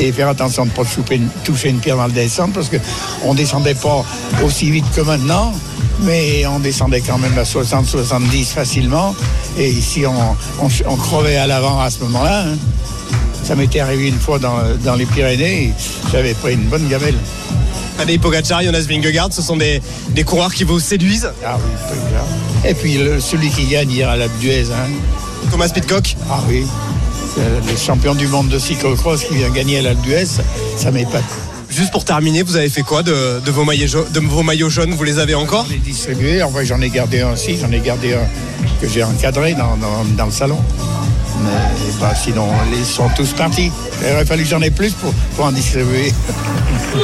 [0.00, 2.68] et faire attention de ne pas toucher une, toucher une pierre dans le descente parce
[2.68, 4.04] qu'on ne descendait pas
[4.44, 5.52] aussi vite que maintenant,
[6.00, 9.14] mais on descendait quand même à 60-70 facilement.
[9.58, 12.46] Et ici, on, on, on crevait à l'avant à ce moment-là.
[12.48, 12.56] hein.
[13.44, 15.72] Ça m'était arrivé une fois dans, dans les Pyrénées,
[16.10, 17.14] j'avais pris une bonne gamelle.
[17.98, 19.80] Tadej Pogacar, Jonas Vingegaard, ce sont des,
[20.10, 21.30] des coureurs qui vous séduisent.
[21.44, 21.96] Ah oui.
[22.68, 24.88] Et puis le- celui qui gagne hier à l'Alpe d'Huez, hein.
[25.50, 26.16] Thomas Pitcock.
[26.30, 26.64] Ah oui,
[27.36, 30.26] le champion du monde de cyclocross qui vient gagner à l'Alpe d'Huez,
[30.76, 31.22] ça m'épate.
[31.70, 34.70] Juste pour terminer, vous avez fait quoi de, de vos, maillots, jau- de vos maillots
[34.70, 35.66] jaunes Vous les avez encore?
[35.68, 38.26] Je l'ai distribué, enfin j'en ai gardé un aussi, j'en ai gardé un
[38.80, 40.58] que j'ai encadré dans, dans- dans le salon.
[41.44, 43.70] Mais bah, sinon, ils sont tous partis.
[44.02, 46.12] Il aurait fallu que j'en ai plus pour, pour en distribuer.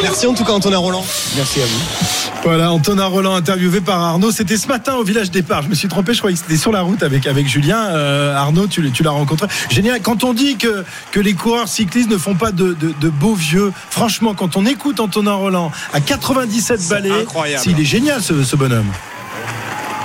[0.02, 1.04] Merci en tout cas Antonin Roland.
[1.36, 2.08] Merci à vous.
[2.44, 4.32] Voilà, Antonin Roland interviewé par Arnaud.
[4.32, 5.62] C'était ce matin au village départ.
[5.62, 7.78] Je me suis trompé, je croyais que c'était sur la route avec, avec Julien.
[7.90, 9.46] Euh, Arnaud, tu, l'as- tu l'as rencontré.
[9.70, 10.00] Génial.
[10.00, 13.34] Quand on dit que, que les coureurs cyclistes ne font pas de, de- de beaux
[13.34, 17.62] vieux, franchement, quand on écoute Antonin Roland à 97 balais, incroyable.
[17.68, 18.90] il est génial ce, ce bonhomme.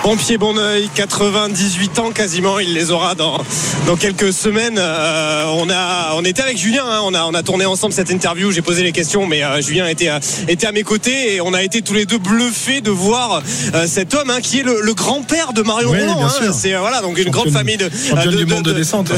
[0.08, 3.40] Pompier bon oeil, 98 ans quasiment, il les aura dans,
[3.88, 4.78] dans quelques semaines.
[4.80, 8.10] Euh, on, a, on était avec Julien, hein, on, a, on a tourné ensemble cette
[8.10, 11.42] interview, j'ai posé les questions, mais euh, Julien était, à- était à mes côtés et
[11.42, 13.42] on a été tous les deux bluffés de voir
[13.76, 16.24] euh, cet homme hein, qui est le, le grand-père de Mario Oui, Roland.
[16.26, 16.52] hein.
[16.58, 19.12] C'est euh, voilà, donc une grande famille de, de, de- descente.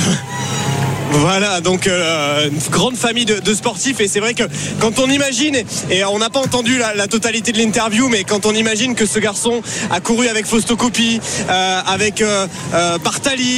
[1.12, 4.00] Voilà, donc euh, une grande famille de, sportifs.
[4.00, 4.44] Et c'est vrai que
[4.80, 5.56] quand on imagine,
[5.90, 9.20] et on n'a pas entendu la, totalité de l'interview, mais quand on imagine que ce
[9.20, 11.20] garçon a couru avec Fausto Coppi,
[11.50, 12.98] euh, avec euh, euh,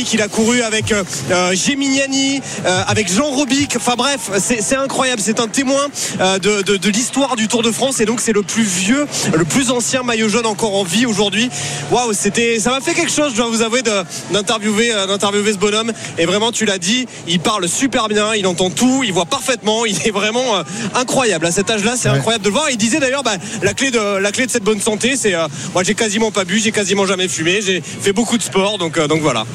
[0.05, 1.53] qu'il a couru avec euh, euh,
[2.87, 5.87] avec Jean Robic, enfin bref, c'est incroyable, c'est un témoin
[6.19, 7.99] de, l'histoire du Tour de France.
[7.99, 11.49] Et donc c'est le plus vieux, le plus ancien maillot jaune encore en vie aujourd'hui.
[11.91, 13.81] Waouh, c'était, ça m'a fait quelque chose, je dois vous avouer,
[14.31, 15.91] d'interviewer ce bonhomme.
[16.17, 19.85] Et vraiment tu l'as dit, il parle super bien, il entend tout, il voit parfaitement,
[19.85, 20.63] il est vraiment euh,
[20.95, 21.45] incroyable.
[21.45, 22.17] À cet âge-là, c'est Ouais.
[22.17, 22.69] incroyable de le voir.
[22.69, 25.47] Il disait d'ailleurs, bah, la clé de la clé de cette bonne santé, c'est euh,
[25.73, 28.97] moi j'ai quasiment pas bu, j'ai quasiment jamais fumé, j'ai fait beaucoup de sport, donc
[28.97, 29.45] euh, donc voilà.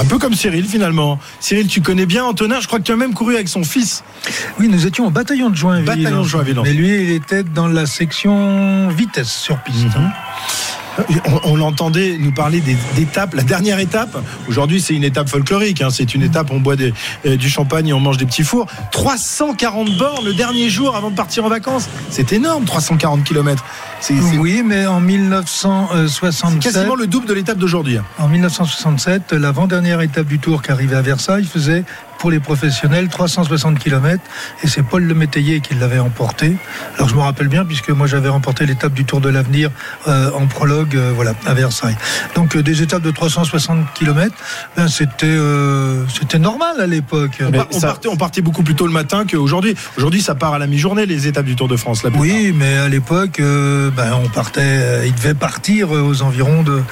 [0.00, 1.18] Un peu comme Cyril finalement.
[1.40, 4.04] Cyril, tu connais bien Antonin, je crois que tu as même couru avec son fils.
[4.60, 5.84] Oui, nous étions au bataillon de Joinville.
[5.84, 9.84] Bataillon de Joinville, en Mais lui, il était dans la section vitesse sur piste.
[9.96, 10.10] Mhm.
[11.44, 14.16] On, on l'entendait nous parler des- d'étapes, la dernière étape.
[14.48, 15.80] Aujourd'hui, c'est une étape folklorique.
[15.80, 15.88] hein.
[15.90, 16.92] C'est une étape, on boit des-
[17.26, 18.66] euh, du champagne et on mange des petits fours.
[18.90, 21.88] 340 bornes le dernier jour avant de partir en vacances.
[22.10, 23.64] C'est énorme, 340 km.
[24.38, 27.96] Oui, mais en 1967, quasiment le double de l'étape d'aujourd'hui.
[27.98, 28.04] hein.
[28.18, 31.84] en 1967, l'avant-dernière étape du Tour qui arrivait à Versailles faisait
[32.22, 34.22] pour les professionnels 360 km
[34.62, 36.52] et c'est Paul Le Métayer qui l'avait emporté.
[36.94, 39.70] Alors je me rappelle bien puisque moi j'avais remporté l'étape du Tour de l'avenir
[40.06, 41.96] euh, en prologue euh, voilà à Versailles.
[42.36, 44.32] Donc euh, des étapes de 360 km,
[44.76, 47.38] ben, c'était euh, c'était normal à l'époque.
[47.44, 49.74] On, par- on ça- partait, on partait beaucoup plus tôt le matin qu'aujourd'hui.
[49.98, 52.04] Aujourd'hui, ça part à la mi-journée, les étapes du Tour de France.
[52.04, 52.10] la.
[52.10, 56.82] Oui, mais à l'époque, euh, ben, on partait, euh, il devait partir aux environs de,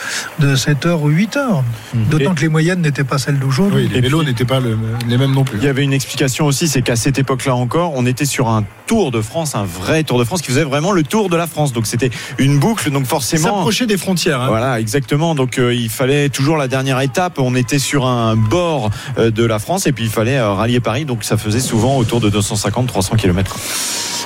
[0.41, 1.63] de 7h ou 8h.
[1.95, 3.85] D'autant Et- que les moyennes n'étaient pas celles d'aujourd'hui.
[3.85, 4.77] Oui, les vélos n'étaient pas le-
[5.09, 5.59] les mêmes non plus.
[5.59, 8.65] Il y avait une explication aussi, c'est qu'à cette époque-là encore, on était sur un
[8.87, 11.47] Tour de France, un vrai Tour de France qui faisait vraiment le Tour de la
[11.47, 11.73] France.
[11.73, 13.45] Donc c'était une boucle, donc forcément.
[13.45, 14.41] S'approcher des frontières.
[14.41, 14.49] hein.
[14.49, 15.37] Voilà, exactement.
[15.37, 17.39] Donc euh, il fallait toujours la dernière étape.
[17.39, 20.81] On était sur un bord euh, de la France et puis il fallait euh, rallier
[20.81, 21.05] Paris.
[21.05, 23.57] Donc ça faisait souvent autour de 250-300 km.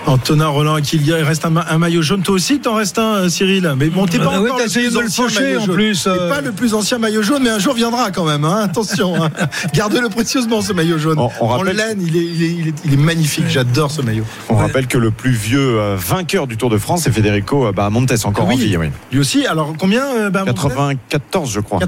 [0.07, 2.21] Antonin Roland, qu'il y a- il reste un, ma- un maillot jaune.
[2.23, 3.73] Toi aussi, t'en restes un, Cyril.
[3.79, 5.41] Mais bon, t'es pas Ah ouais, encore t'as le essayé plus de le ancien faucher,
[5.43, 5.75] maillot en jaune.
[5.75, 6.29] plus, euh.
[6.29, 8.45] pas le plus ancien maillot jaune, mais un jour viendra quand même.
[8.45, 8.61] hein.
[8.65, 9.31] Attention, hein.
[9.75, 11.19] gardez-le précieusement ce maillot jaune.
[11.19, 13.45] On- on en rappelle- laine, il est, il est- il est- il est magnifique.
[13.49, 14.25] J'adore ce maillot.
[14.49, 14.63] On Ouais.
[14.63, 17.91] rappelle que le plus vieux euh, vainqueur du Tour de France, c'est Federico euh, bah,
[17.91, 18.55] Montes, encore oui.
[18.55, 18.77] en vie.
[18.77, 18.91] oui.
[19.13, 19.47] Lui aussi.
[19.47, 21.79] Alors combien euh, bah, 94, je crois.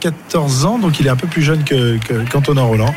[0.00, 2.94] 94 ans, donc il est un peu plus jeune que, que- qu'Antonin Roland.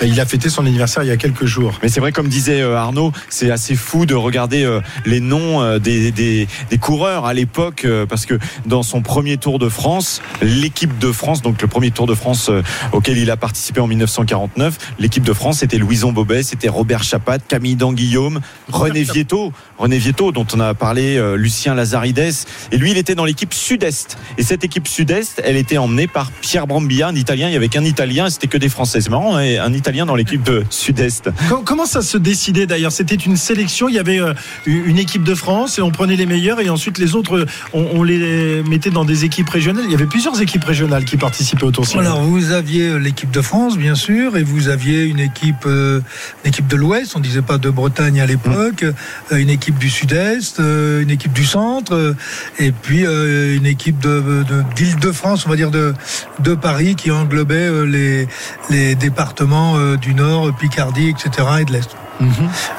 [0.00, 1.74] Et Il a fêté son anniversaire il y a quelques jours.
[1.82, 4.66] Mais c'est vrai, comme disait Arnaud, c'est assez fou de regarder
[5.04, 9.68] les noms des, des- des coureurs à l'époque, parce que dans son premier Tour de
[9.68, 12.50] France, l'équipe de France, donc le premier Tour de France
[12.92, 17.38] auquel il a participé en 1949, l'équipe de France, c'était Louison Bobet, c'était Robert Chapat,
[17.38, 19.02] Camille Danguillaume, René.
[19.02, 22.32] Vietto, René Vietto, dont on a parlé, euh, Lucien Lazarides,
[22.72, 24.16] et lui, il était dans l'équipe Sud-Est.
[24.38, 27.48] Et cette équipe Sud-Est, elle était emmenée par Pierre Brambilla, un Italien.
[27.48, 29.00] Il y avait qu'un Italien, c'était que des Français.
[29.00, 31.30] C'est marrant, hein, un Italien dans l'équipe de Sud-Est.
[31.48, 32.92] Com- Comment ça se décidait d'ailleurs?
[32.92, 34.32] C'était une sélection, il y avait euh,
[34.66, 37.86] une équipe de France et on prenait les meilleurs et ensuite les autres, euh, on,
[37.94, 39.84] on les mettait dans des équipes régionales.
[39.86, 41.86] Il y avait plusieurs équipes régionales qui participaient au Tour.
[41.98, 46.00] Alors vous aviez l'équipe de France bien sûr et vous aviez une équipe euh,
[46.44, 49.90] une équipe de l'Ouest, on disait pas de Bretagne à l'époque, euh, une équipe du
[49.90, 52.14] Sud-Est, euh, une équipe du Centre
[52.58, 55.94] et puis une équipe de de- d'Île-de-France, on va dire de
[56.40, 58.28] de Paris qui englobait les
[58.70, 61.46] les départements du Nord, Picardie, etc.
[61.60, 61.90] et de l'Est.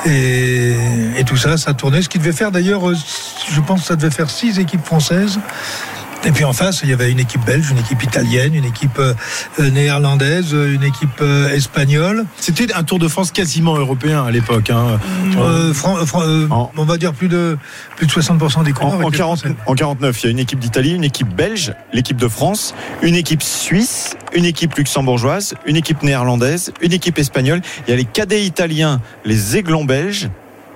[0.08, 0.74] Et,
[1.20, 2.02] et tout ça, ça tournait.
[2.02, 5.40] Ce qui devait faire d'ailleurs, je pense que ça devait faire six équipes françaises.
[6.28, 9.00] Et puis en face, il y avait une équipe belge, une équipe italienne, une équipe
[9.00, 9.14] euh,
[9.62, 12.26] euh, néerlandaise, une équipe euh, espagnole.
[12.38, 14.70] C'était un Tour de France quasiment européen à l'époque.
[14.70, 15.00] hein.
[15.38, 17.58] Euh, euh, on va dire plus de
[17.96, 18.96] plus de 60% des coureurs.
[19.00, 19.56] en étaient 40 français.
[19.66, 23.16] en 49, il y a une équipe d'Italie, une équipe belge, l'équipe de France, une
[23.16, 27.62] équipe suisse, une équipe luxembourgeoise, une équipe néerlandaise, une équipe espagnole.
[27.88, 30.28] Il y a les cadets italiens, les aiglons belges,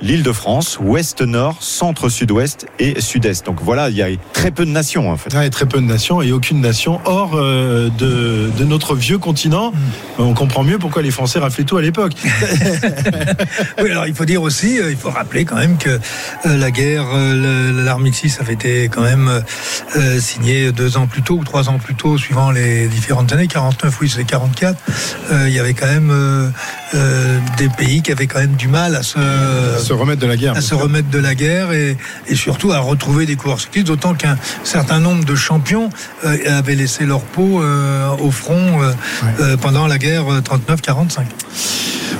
[0.01, 3.45] l'île de France, ouest, nord, centre, sud-ouest et sud-est.
[3.45, 5.33] Donc voilà, il y a très peu de nations en fait.
[5.33, 9.73] Ouais, très peu de nations et aucune nation hors euh, de, de notre vieux continent.
[10.17, 12.13] On comprend mieux pourquoi les Français raflaient tout à l'époque.
[13.81, 16.71] Oui, alors il faut dire aussi, euh, il faut rappeler quand même que euh, la
[16.71, 19.43] guerre, l'armistice avait été quand même
[19.95, 23.47] euh, signé deux ans plus tôt ou trois ans plus tôt, suivant les différentes années.
[23.47, 24.77] 49, oui, c'est 44.
[25.31, 26.53] Euh, il y avait quand même
[27.57, 30.55] des pays qui avaient quand même du mal à se, Se remettre de la guerre.
[30.55, 34.13] à se remettre de la guerre et, et surtout à retrouver des coureurs cyclistes, d'autant
[34.13, 35.89] qu'un certain nombre de champions
[36.25, 38.91] euh, avaient laissé leur peau euh, au front euh,
[39.39, 41.23] euh, pendant la guerre euh, 39-45.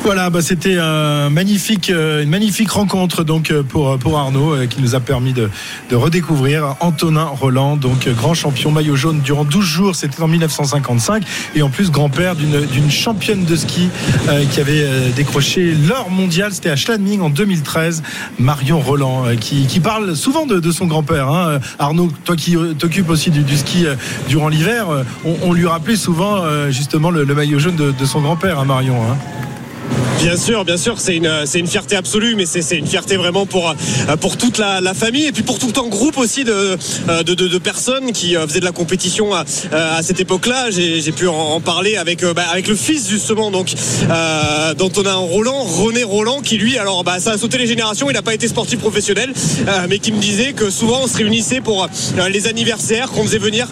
[0.04, 5.00] Voilà, bah, c'était un magnifique, une magnifique rencontre donc pour pour Arnaud qui nous a
[5.00, 5.48] permis de,
[5.92, 9.96] de redécouvrir Antonin Roland, donc grand champion maillot jaune durant 12 jours.
[9.96, 13.90] C'était en 1955 et en plus grand-père d'une championne de ski
[14.28, 16.52] euh, qui avait décroché l'or mondial.
[16.52, 17.30] C'était à Schladming en
[17.62, 18.04] 2013.
[18.40, 21.30] Marion Roland euh, qui, parle souvent de, son grand-père.
[21.30, 21.60] hein.
[21.80, 23.96] Arnaud, toi qui euh, t'occupes aussi du, ski euh,
[24.28, 25.04] durant l'hiver, euh,
[25.44, 28.96] on, lui rappelait souvent euh, justement le, maillot jaune de, de son grand-père, hein, Marion.
[29.02, 29.18] hein.
[30.22, 33.18] Bien sûr, bien sûr, c'est une, c'est une fierté absolue, mais c'est, c'est une fierté
[33.18, 36.78] vraiment pour, euh, pour toute la, famille et puis pour tout un groupe aussi de,
[37.10, 40.70] euh, de, de, personnes qui euh, faisaient de la compétition à, à cette époque-là.
[40.70, 43.74] J'ai, j'ai pu en, parler avec, bah, avec le fils justement donc
[44.12, 48.22] euh, Roland, René Roland, qui lui, alors bah, ça a sauté les générations, il n'a
[48.22, 49.34] pas été sportif professionnel,
[49.90, 51.88] mais qui me disait que souvent on se réunissait pour
[52.30, 53.68] les anniversaires, qu'on faisait venir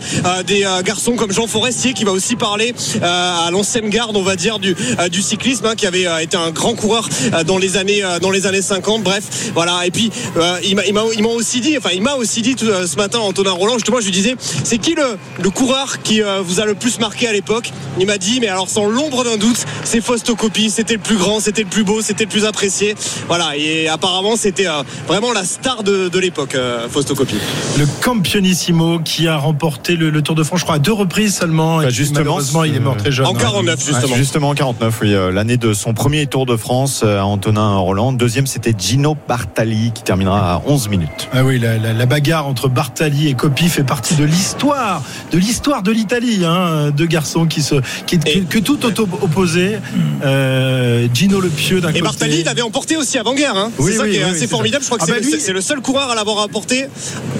[0.47, 4.59] des garçons comme Jean Forestier qui va aussi parler à l'ancienne garde, on va dire,
[4.59, 4.75] du,
[5.11, 8.31] du cyclisme, hein, qui avait été un grand coureur euh, dans les années euh, dans
[8.31, 9.03] les années 50.
[9.03, 9.85] Bref, voilà.
[9.85, 12.41] Et puis euh, il m'a il m'a il m'a aussi dit, enfin il m'a aussi
[12.41, 13.73] dit tout, ce matin Antonin Roland.
[13.75, 16.99] Justement, je lui disais, c'est qui le, le coureur qui euh, vous a le plus
[16.99, 17.71] marqué à l'époque?
[17.99, 20.69] Il m'a dit, mais alors sans l'ombre d'un doute, c'est Fausto Coppi.
[20.69, 22.95] C'était le plus grand, c'était le plus beau, c'était le plus apprécié.
[23.27, 23.57] Voilà.
[23.57, 27.35] Et apparemment, c'était euh, vraiment la star de, de l'époque, euh, Fausto Coppi.
[27.77, 31.35] le Campionissimo qui a remporté le, le Tour de France, je crois, à deux reprises
[31.35, 31.79] seulement.
[31.79, 33.25] Bah, justement, malheureusement, il est mort très jeune.
[33.25, 33.39] En hein.
[33.39, 34.15] 49 justement.
[34.15, 37.77] Justement en 49, oui, euh, l'année de son premier Tour de France euh, à Antonin
[37.77, 38.11] Roland.
[38.11, 41.27] Deuxième, c'était Gino Bartali qui terminera à 11 minutes.
[41.33, 45.37] Ah oui, la, la- la bagarre entre Bartali et Coppi fait partie de l'histoire, de
[45.37, 46.45] l'histoire de l'Italie.
[46.45, 49.79] Hein, deux garçons qui se, qui, que, Et- que tout auto opposé.
[50.23, 51.99] Euh, Gino le pieux d'un côté.
[51.99, 53.55] Et Bartali l'avait emporté aussi avant-guerre.
[53.55, 53.71] Hein.
[53.79, 54.83] Oui, c'est ça oui, qui est oui, assez formidable.
[54.83, 56.85] Je crois que Ah c'est bah le- c'est le seul coureur à l'avoir apporté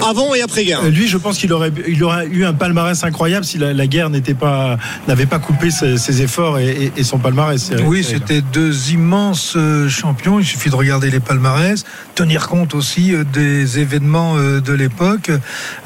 [0.08, 0.80] avant et après-guerre.
[0.84, 3.86] Euh, Lui, je pense qu'il aurait, il aurait eu un palmarès incroyable si la, la
[3.86, 7.70] guerre n'était pas, n'avait pas coupé ses, ses efforts et, et- et son palmarès.
[7.86, 10.38] Oui, c'était deux immenses euh, champions.
[10.38, 15.30] Il suffit de regarder les palmarès, tenir compte aussi euh, des événements euh, de l'époque.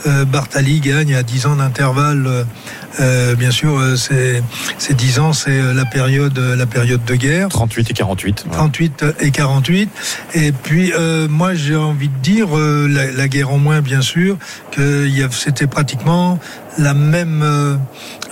[0.04, 2.46] Bartali gagne à 10 ans d'intervalle.
[3.00, 4.42] Euh, bien sûr, euh, c'est
[4.78, 7.48] c'est 10 ans, c'est euh, la période, euh, la période de guerre.
[7.48, 8.44] 38 et 48.
[8.46, 8.58] voilà.
[8.58, 9.90] 38 et 48.
[10.34, 14.00] Et puis, euh, moi, j'ai envie de dire, euh, la, la guerre en moins, bien
[14.02, 14.36] sûr,
[14.72, 16.38] que il y a- c'était pratiquement
[16.76, 17.76] la même, euh,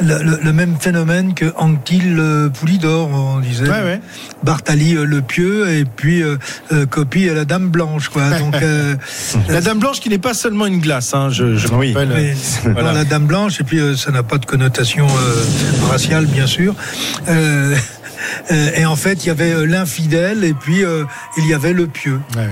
[0.01, 3.64] la- le, le même phénomène que euh, Poulidor, on disait.
[3.68, 4.01] Ouais, ouais.
[4.42, 6.37] Bartali euh, le pieux et puis euh,
[6.72, 8.29] euh, Copie à la Dame Blanche, quoi.
[8.38, 8.96] Donc, euh,
[9.48, 11.92] La Dame Blanche qui n'est pas seulement une glace, hein, je, je Oui.
[11.92, 12.09] rappelle.
[12.09, 12.83] mais, Voilà.
[12.88, 16.47] non, la Dame Blanche, et puis euh, ça n'a pas de connotation euh, raciale, bien
[16.47, 16.75] sûr.
[17.27, 17.75] Euh,
[18.53, 21.05] euh, et en fait, il y avait l'infidèle, et puis euh,
[21.38, 22.21] il y avait le pieux.
[22.37, 22.51] Ouais.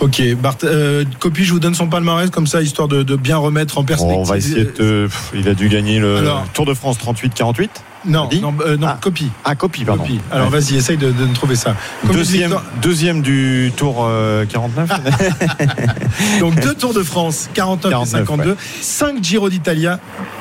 [0.00, 3.38] Ok, Bart, euh, Coppi, je vous donne son palmarès comme ça, histoire de, de bien
[3.38, 4.18] remettre en Bon, perspective.
[4.18, 5.06] on va essayer de.
[5.06, 6.44] pff, Il a dû gagner le Alors.
[6.52, 7.70] Tour de France 38-48.
[8.06, 8.98] Non, non, euh, non, Ah.
[9.00, 9.30] Coppi.
[9.44, 10.04] Ah, copie, pardon.
[10.30, 10.60] Alors Ouais.
[10.60, 11.74] vas-y, essaye de, trouver ça.
[12.82, 14.88] Deuxième, du Tour euh, 49.
[16.40, 19.98] Donc deux Tours de France, 49, 49, et 52, 5 Giro d'Italia,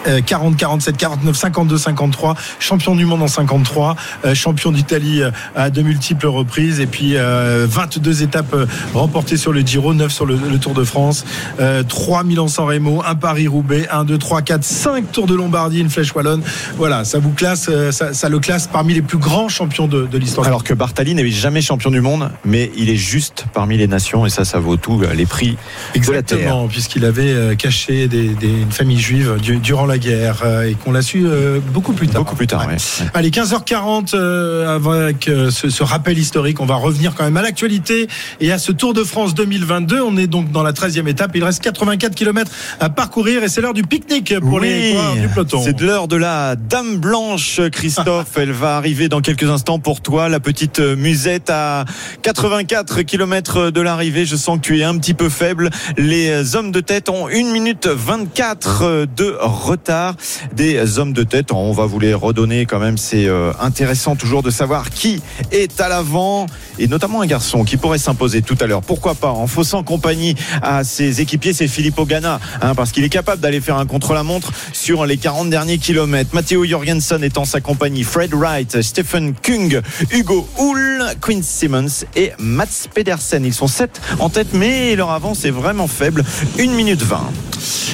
[0.07, 5.31] euh, 40, 47, 49, 52, 53, champion du monde en 53, euh, champion d'Italie euh,
[5.55, 10.11] à de multiples reprises, et puis euh, 22 étapes euh, remportées sur le Giro, 9
[10.11, 11.25] sur le, le Tour de France,
[11.59, 15.89] euh, 3 Milan-San Remo, un Paris-Roubaix, 1, 2, 3, 4, 5 Tours de Lombardie, une
[15.89, 16.41] flèche wallonne.
[16.77, 19.87] Voilà, ça vous classe classe, euh, ça, ça le classe parmi les plus grands champions
[19.87, 20.45] de, de l'histoire.
[20.47, 24.25] Alors que Bartali n'est jamais champion du monde, mais il est juste parmi les nations
[24.25, 25.57] et ça, ça vaut tout, les prix.
[25.93, 30.69] Exactement, puisqu'il avait euh, caché des, des- une famille juive du- durant la guerre euh,
[30.69, 32.21] et qu'on l'a su euh, beaucoup plus tard.
[32.23, 32.73] Beaucoup plus tard, Ouais.
[32.73, 33.07] ouais.
[33.13, 36.59] Allez, 15h40 euh, avec euh, ce, ce rappel historique.
[36.59, 38.07] On va revenir quand même à l'actualité
[38.41, 40.01] et à ce Tour de France 2022.
[40.01, 41.31] On est donc dans la 13e étape.
[41.35, 45.27] Il reste 84 km à parcourir et c'est l'heure du pique-nique pour les coureurs du
[45.29, 45.61] peloton.
[45.63, 48.37] C'est l'heure de la Dame Blanche, Christophe.
[48.37, 51.85] Elle va arriver dans quelques instants pour toi, la petite musette à
[52.21, 54.25] 84 km de l'arrivée.
[54.25, 55.69] Je sens que tu es un petit peu faible.
[55.97, 60.15] Les hommes de tête ont 1 minute 24 de retard.
[60.53, 62.97] Des hommes de tête, on va vous les redonner quand même.
[62.97, 66.47] C'est euh, intéressant toujours de savoir qui est à l'avant
[66.79, 68.81] et notamment un garçon qui pourrait s'imposer tout à l'heure.
[68.81, 69.29] Pourquoi pas?
[69.29, 73.61] En faussant compagnie à ses équipiers, c'est Filippo Ganna, hein, parce qu'il est capable d'aller
[73.61, 76.33] faire un contre-la-montre sur les 40 derniers kilomètres.
[76.33, 82.31] Matteo Jorgensen est en sa compagnie, Fred Wright, Stephen Kung, Hugo Hull, Quinn Simmons et
[82.39, 83.43] Mats Pedersen.
[83.45, 86.23] Ils sont 7 en tête, mais leur avance est vraiment faible.
[86.59, 87.21] 1 minute 20.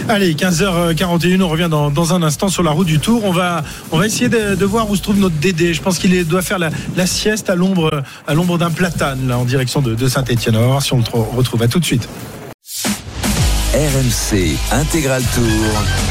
[0.09, 3.23] Allez, 15h41, on revient dans, dans un instant sur la route du Tour.
[3.23, 5.73] On va, on va essayer de, de voir où se trouve notre Dédé.
[5.73, 9.27] Je pense qu'il est- doit faire la, la sieste à l'ombre, à l'ombre d'un platane,
[9.27, 10.55] là, en direction de, de Saint-Etienne.
[10.55, 11.61] On va voir si on le tro- retrouve.
[11.63, 12.07] À tout de suite.
[13.73, 16.10] RMC Intégral Tour.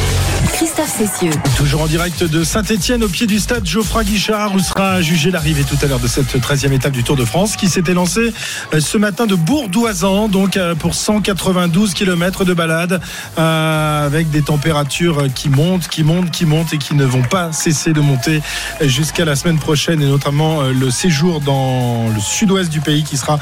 [0.52, 1.32] Christophe Cessieux.
[1.56, 5.64] Toujours en direct de Saint-Etienne, au pied du stade Geoffroy Guichard, où sera jugée l'arrivée
[5.64, 8.32] tout à l'heure de cette 13e étape du Tour de France, qui s'était lancée
[8.74, 13.00] euh, ce matin de Bourdoisan, donc euh, pour 192 km de balade,
[13.38, 17.52] euh, avec des températures qui montent, qui montent, qui montent et qui ne vont pas
[17.52, 18.40] cesser de monter
[18.82, 23.38] jusqu'à la semaine prochaine, et notamment le séjour dans le sud-ouest du pays, qui sera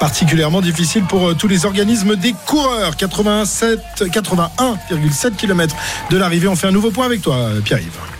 [0.00, 2.96] particulièrement difficile pour tous les organismes des coureurs.
[2.96, 5.74] 87, 81,7 km
[6.10, 6.48] de l'arrivée.
[6.48, 8.15] On fait un nouveau point avec toi, Pierre-Yves.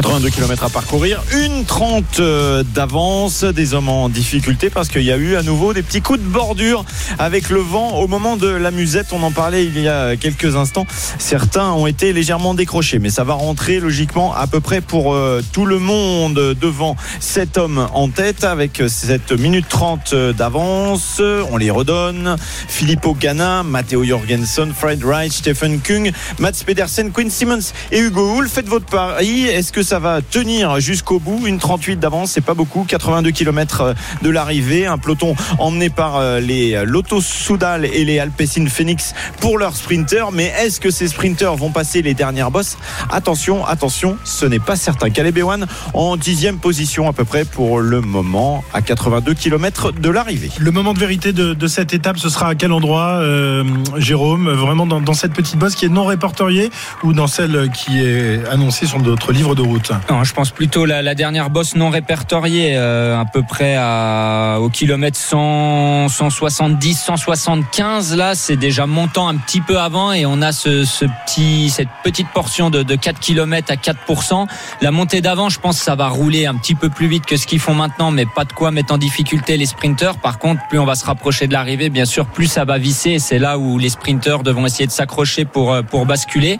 [0.00, 5.12] 82 km à parcourir, une 30 euh, d'avance, des hommes en difficulté parce qu'il y
[5.12, 6.86] a eu à nouveau des petits coups de bordure
[7.18, 9.08] avec le vent au moment de la musette.
[9.12, 10.86] On en parlait il y a quelques instants.
[11.18, 15.42] Certains ont été légèrement décrochés, mais ça va rentrer logiquement à peu près pour euh,
[15.52, 21.20] tout le monde devant cet homme en tête avec cette minute 30 d'avance.
[21.50, 22.36] On les redonne.
[22.68, 28.48] Filippo Ganna, Matteo Jorgensen, Fred Wright, Stephen Kung, Mats Pedersen, Quinn Simmons et Hugo Hull.
[28.48, 29.44] Faites votre pari.
[29.44, 32.84] Est-ce que ça va tenir jusqu'au bout Une 38 d'avance, c'est pas beaucoup.
[32.84, 34.86] 82 km de l'arrivée.
[34.86, 40.30] Un peloton emmené par euh, les Lotto Soudal et les Alpecin Phoenix pour leurs sprinters.
[40.30, 42.78] Mais est-ce que ces sprinters vont passer les dernières bosses?
[43.10, 45.10] Attention, attention, ce n'est pas certain.
[45.10, 50.08] Caleb Ewan en dixième position à peu près pour le moment à 82 km de
[50.08, 50.52] l'arrivée.
[50.60, 53.64] Le moment de vérité de, cette étape, ce sera à quel endroit, euh,
[53.96, 54.52] Jérôme?
[54.52, 56.70] Vraiment dans, dans cette petite bosse qui est non répertoriée
[57.02, 59.79] ou dans celle qui est annoncée sur notre livre de route?
[60.10, 64.58] Non, je pense plutôt la, la dernière bosse non répertoriée, euh, à peu près à,
[64.60, 68.16] au kilomètre 100, 170, 175.
[68.16, 71.88] Là, c'est déjà montant un petit peu avant et on a ce, ce petit, cette
[72.02, 74.46] petite portion de, de 4 km à 4%.
[74.80, 77.46] La montée d'avant, je pense ça va rouler un petit peu plus vite que ce
[77.46, 80.18] qu'ils font maintenant, mais pas de quoi mettre en difficulté les sprinteurs.
[80.18, 83.10] Par contre, plus on va se rapprocher de l'arrivée, bien sûr, plus ça va visser
[83.10, 86.58] et c'est là où les sprinteurs devront essayer de s'accrocher pour, euh, pour basculer.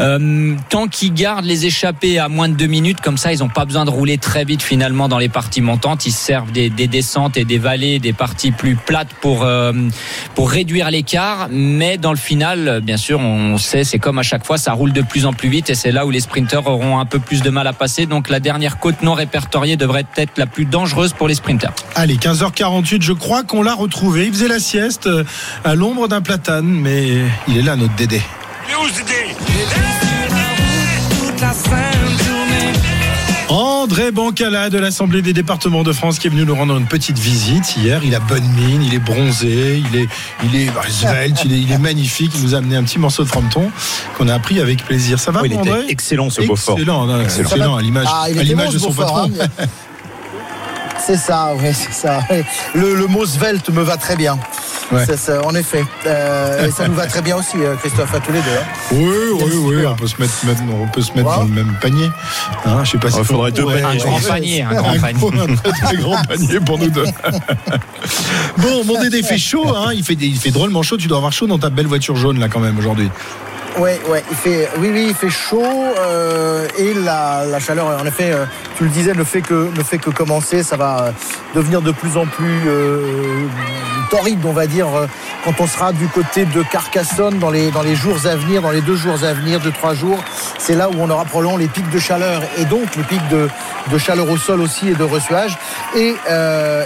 [0.00, 3.64] Euh, tant qu'ils gardent les échappées à moins deux minutes, comme ça, ils n'ont pas
[3.64, 6.06] besoin de rouler très vite finalement dans les parties montantes.
[6.06, 9.72] Ils se servent des, des descentes et des vallées, des parties plus plates pour euh,
[10.34, 11.48] pour réduire l'écart.
[11.50, 14.92] Mais dans le final, bien sûr, on sait, c'est comme à chaque fois, ça roule
[14.92, 17.42] de plus en plus vite et c'est là où les sprinteurs auront un peu plus
[17.42, 18.06] de mal à passer.
[18.06, 21.72] Donc la dernière côte non répertoriée devrait être la plus dangereuse pour les sprinteurs.
[21.94, 24.26] Allez, 15h48, je crois qu'on l'a retrouvé.
[24.26, 25.24] Il faisait la sieste euh,
[25.64, 27.08] à l'ombre d'un platane, mais
[27.48, 28.22] il est là, notre Dédé.
[33.82, 37.18] André Bancala de l'Assemblée des départements de France qui est venu nous rendre une petite
[37.18, 38.00] visite hier.
[38.04, 40.08] Il a bonne mine, il est bronzé, il est,
[40.44, 42.30] il est bah, svelte, il est, il est magnifique.
[42.36, 43.72] Il nous a amené un petit morceau de fronton
[44.16, 45.18] qu'on a appris avec plaisir.
[45.18, 45.80] Ça va, il André?
[45.80, 46.76] était excellent ce Beaufort.
[46.78, 47.42] Excellent, non, Excellent.
[47.48, 49.44] excellent, à l'image, Ah, il à était l'image bon, de son Beaufort, patron.
[49.58, 49.64] hein.
[51.04, 52.20] C'est ça, oui, c'est ça.
[52.76, 54.38] Le, le mot svelte me va très bien.
[54.92, 55.04] Ouais.
[55.06, 55.84] C'est ça, en effet.
[56.06, 58.50] Euh, et ça nous va très bien aussi, euh, Christophe, à tous les deux.
[58.50, 58.64] hein.
[58.92, 61.36] Oui, oui, oui, on peut se mettre, mettre- on peut se mettre Wow.
[61.36, 62.10] dans le même panier.
[62.66, 64.02] Hein, je sais pas Il s'il faudrait deux Ouais, paniers.
[64.02, 65.18] Un grand panier, un grand Un panier.
[65.18, 67.04] gros- un très, très grand panier pour nous deux.
[68.58, 70.96] bon, mon Dédé fait chaud, hein, il, fait, il fait drôlement chaud.
[70.96, 73.10] Tu dois avoir chaud dans ta belle voiture jaune là quand même aujourd'hui.
[73.78, 78.30] Ouais, ouais, il fait, oui, oui, il fait chaud euh, et la, chaleur, en effet,
[78.30, 78.44] euh,
[78.76, 80.62] tu le disais, ne fait que fait que commencer.
[80.62, 81.10] Ça va euh,
[81.54, 82.60] devenir de plus en plus
[84.10, 84.88] torride, on va dire,
[85.42, 88.70] quand on sera du côté de Carcassonne dans les dans les jours à venir, dans
[88.70, 90.22] les deux jours à venir, deux trois jours.
[90.58, 93.48] C'est là où on aura probablement les pics de chaleur et donc les pics de,
[93.90, 95.56] de chaleur au sol aussi et de ressuage.
[95.96, 96.14] Et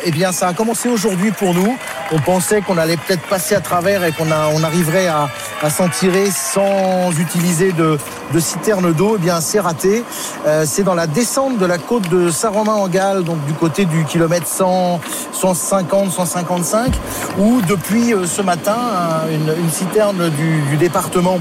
[0.04, 1.76] eh bien, ça a commencé aujourd'hui pour nous.
[2.12, 5.28] On pensait qu'on allait peut-être passer à travers et qu'on on arriverait à,
[5.62, 6.75] à s'en tirer sans
[7.18, 7.98] utiliser de,
[8.32, 9.14] de citerne d'eau.
[9.16, 10.04] Eh bien, c'est raté.
[10.46, 14.46] Euh, c'est dans la descente de la côte de Saint-Romain-en-Galles, donc du côté du kilomètre
[14.46, 15.00] 100,
[15.32, 16.92] 150, 155,
[17.38, 21.38] où depuis euh, ce matin, un- une, citerne du département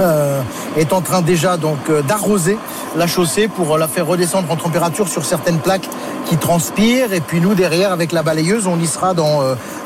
[0.00, 0.40] euh,
[0.76, 2.56] est en train déjà donc euh, d'arroser
[2.96, 5.88] la chaussée pour euh, la faire redescendre en température sur certaines plaques
[6.26, 7.12] qui transpirent.
[7.12, 9.40] Et puis nous derrière avec la balayeuse on y sera dans,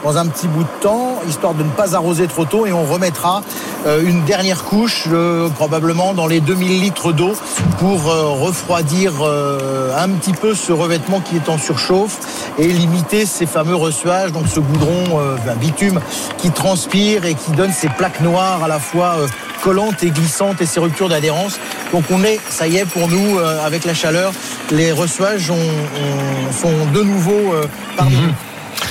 [0.04, 2.66] dans un petit bout de temps histoire de ne pas arroser trop tôt.
[2.66, 3.42] Et on remettra
[3.86, 5.08] une dernière couche
[5.56, 7.32] probablement dans les 2000 litres d'eau
[7.78, 13.76] pour refroidir un petit peu ce revêtement qui est en surchauffe et limiter ces fameux
[13.76, 16.00] ressuages donc ce goudron ben, bitume
[16.38, 19.16] qui transpire et qui donne ces plaques noires à la fois
[19.64, 21.58] collantes et glissantes et ces ruptures d'adhérence.
[21.92, 24.32] Donc on est, ça y est, pour nous, euh, avec la chaleur,
[24.70, 28.34] les ressuages ont- ont- sont de nouveau euh, parmi nous.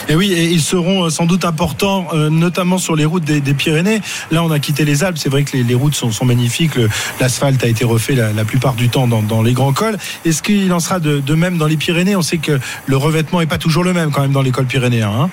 [0.10, 3.40] Et oui, et ils seront euh, sans doute importants, euh, notamment sur les routes des,
[3.40, 4.02] des Pyrénées.
[4.32, 5.18] Là, on a quitté les Alpes.
[5.18, 6.78] C'est vrai que les, les routes sont, sont magnifiques.
[7.22, 9.98] L'asphalte a été refait la, la plupart du temps dans, dans les grands cols.
[10.26, 12.16] Est-ce qu'il en sera de, de même dans les Pyrénées?
[12.18, 14.66] On sait que le revêtement est pas toujours le même quand même dans les cols
[14.66, 15.12] pyrénéens.
[15.18, 15.30] hein.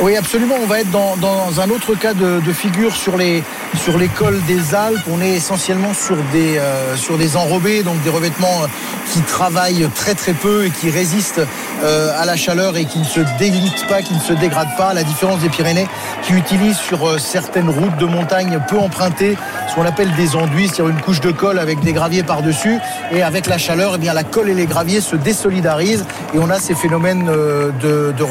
[0.00, 0.54] Oui, absolument.
[0.62, 3.42] On va être dans, dans un autre cas de, de figure sur les,
[3.74, 5.00] sur les cols des Alpes.
[5.10, 8.66] On est essentiellement sur des, euh, sur des enrobés, donc des revêtements euh,
[9.12, 11.40] qui travaillent très très peu et qui résistent
[11.82, 14.90] euh, à la chaleur et qui ne se délitent pas, qui ne se dégradent pas.
[14.90, 15.88] À la différence des Pyrénées
[16.22, 19.36] qui utilisent sur euh, certaines routes de montagne peu empruntées
[19.68, 22.78] ce qu'on appelle des enduits, c'est-à-dire une couche de colle avec des graviers par-dessus.
[23.10, 26.50] Et avec la chaleur, eh bien, la colle et les graviers se désolidarisent et on
[26.50, 28.28] a ces phénomènes euh, de, de.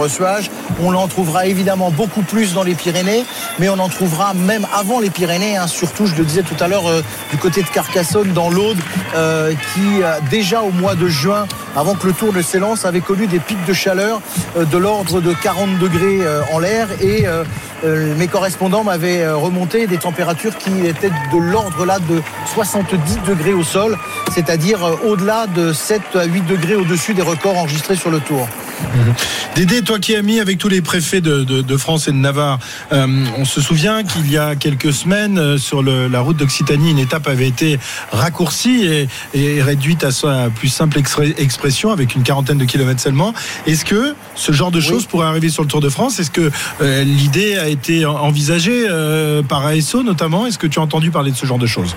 [0.81, 3.25] On en trouvera beaucoup plus dans les Pyrénées,
[3.59, 6.67] mais on en trouvera même avant les Pyrénées, hein, surtout, je le disais tout à
[6.67, 7.01] l'heure, euh,
[7.31, 8.77] du côté de Carcassonne, dans l'Aude,
[9.15, 13.01] euh, qui euh, déjà au mois de juin, avant que le tour ne s'élance, avait
[13.01, 14.21] connu des pics de chaleur
[14.55, 16.19] de l'ordre de 40 degrés
[16.51, 17.25] en l'air et
[17.83, 22.21] mes correspondants m'avaient remonté des températures qui étaient de l'ordre là de
[22.53, 23.95] 70 degrés au sol,
[24.33, 28.47] c'est-à-dire au-delà de 7 à 8 degrés au-dessus des records enregistrés sur le tour.
[29.55, 32.17] Dédé, toi qui es ami avec tous les préfets de, de- de France et de
[32.17, 32.59] Navarre,
[32.93, 33.07] euh,
[33.37, 36.99] on se souvient qu'il y a quelques semaines, euh, sur le- la route d'Occitanie, une
[36.99, 37.79] étape avait été
[38.11, 40.99] raccourcie et, et réduite à sa plus simple
[41.37, 43.33] expression, avec une quarantaine de kilomètres seulement.
[43.65, 46.19] Est-ce que ce genre de choses pourrait arriver sur le Tour de France?
[46.19, 46.51] Est-ce que
[46.81, 50.45] euh, l'idée a été en- envisagée euh, par ASO notamment?
[50.45, 51.95] Est-ce que tu as entendu parler de ce genre de choses?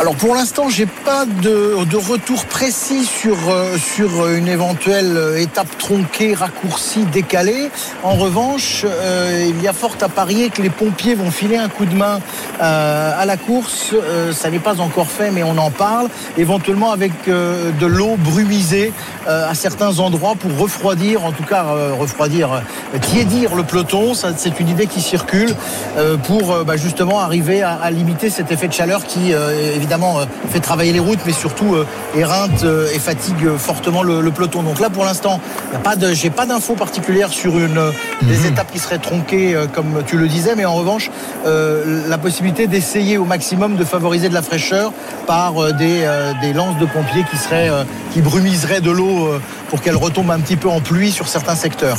[0.00, 5.40] Alors pour l'instant, j'ai pas de, de retour précis sur, euh, sur une éventuelle euh,
[5.40, 7.70] étape tronquée, raccourcie, décalée.
[8.02, 11.68] En revanche, euh, il y a fort à parier que les pompiers vont filer un
[11.68, 12.18] coup de main
[12.60, 13.92] euh, à la course.
[13.94, 16.08] Euh, ça n'est pas encore fait, mais on en parle.
[16.36, 18.92] Éventuellement avec euh, de l'eau brumisée
[19.28, 24.12] euh, à certains endroits pour refroidir, en tout cas euh, refroidir, euh, tiédir le peloton.
[24.14, 25.54] Ça, C'est une idée qui circule
[25.96, 29.76] euh, pour euh, bah, justement arriver à, à limiter cet effet de chaleur qui euh,
[29.84, 34.22] évidemment euh, fait travailler les routes, mais surtout euh, éreinte euh, et fatigue fortement le,
[34.22, 34.62] le peloton.
[34.62, 35.40] Donc là, pour l'instant,
[35.72, 37.78] y a pas de, j'ai pas d'infos particulières sur une
[38.22, 41.10] des étapes qui seraient tronquées, comme tu le disais, mais en revanche,
[41.44, 44.92] la possibilité d'essayer au maximum de favoriser de la fraîcheur
[45.26, 46.08] par des,
[46.40, 47.70] des lances de pompiers qui seraient,
[48.12, 49.28] qui brumiseraient de l'eau
[49.68, 51.98] pour qu'elle retombe un petit peu en pluie sur certains secteurs.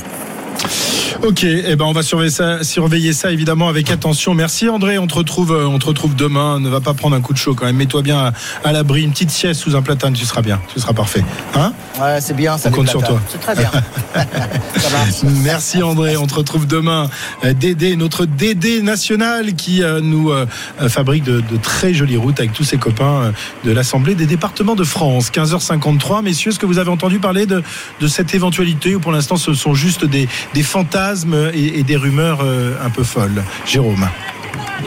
[1.23, 4.33] Ok, eh ben on va surveiller ça, surveiller ça évidemment avec attention.
[4.33, 6.59] Merci André, on te retrouve, euh, on te retrouve demain.
[6.59, 7.77] Ne va pas prendre un coup de chaud quand même.
[7.77, 10.79] Mets-toi bien à, à l'abri, une petite sieste sous un platane, tu seras bien, tu
[10.79, 11.23] seras parfait.
[11.55, 13.19] Hein Ouais, c'est bien, ça On compte sur toi.
[13.29, 13.71] C'est très bien.
[14.77, 15.27] ça.
[15.43, 17.09] Merci André, on te retrouve demain.
[17.43, 20.31] Euh, Dédé, notre Dédé national qui euh, nous
[20.89, 24.83] fabrique de, de très jolies routes avec tous ses copains de l'Assemblée des départements de
[24.83, 25.31] France.
[25.31, 27.63] 15h53, messieurs, est-ce que vous avez entendu parler de,
[27.99, 32.39] de cette éventualité ou pour l'instant ce sont juste des, des fantasmes et, des rumeurs
[32.41, 33.43] euh, un peu folles.
[33.65, 34.07] Jérôme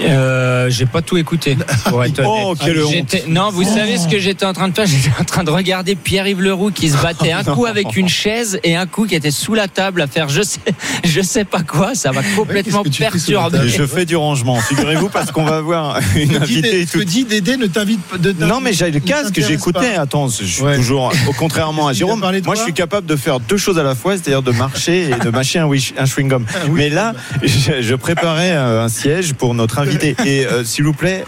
[0.00, 1.56] Euh, j'ai pas tout écouté.
[1.86, 3.16] Pour être Oh, quelle honte.
[3.28, 4.86] Non, vous savez ce que j'étais en train de faire?
[4.98, 8.60] J'étais en train de regarder Pierre-Yves Leroux qui se battait un coup avec une chaise
[8.64, 10.60] et un coup qui était sous la table à faire je sais,
[11.04, 11.94] je sais pas quoi.
[11.94, 13.68] Ça va complètement la perturber.
[13.68, 16.84] Je fais du rangement, figurez-vous, parce qu'on va avoir une invitée.
[16.86, 19.94] Que tout- dit Dédé ne t'invite pas de Non, mais j'ai le casque, j'écoutais.
[19.96, 20.76] Attends, je suis Ouais.
[20.76, 23.94] toujours, au contrairement à Jérôme, moi je suis capable de faire deux choses à la
[23.94, 26.44] fois, c'est-à-dire de marcher et de mâcher un, un chewing-gum.
[26.68, 26.70] oui.
[26.74, 30.16] Mais là, je, je préparais euh, un siège pour notre invité.
[30.24, 31.24] Et euh, s'il vous plaît,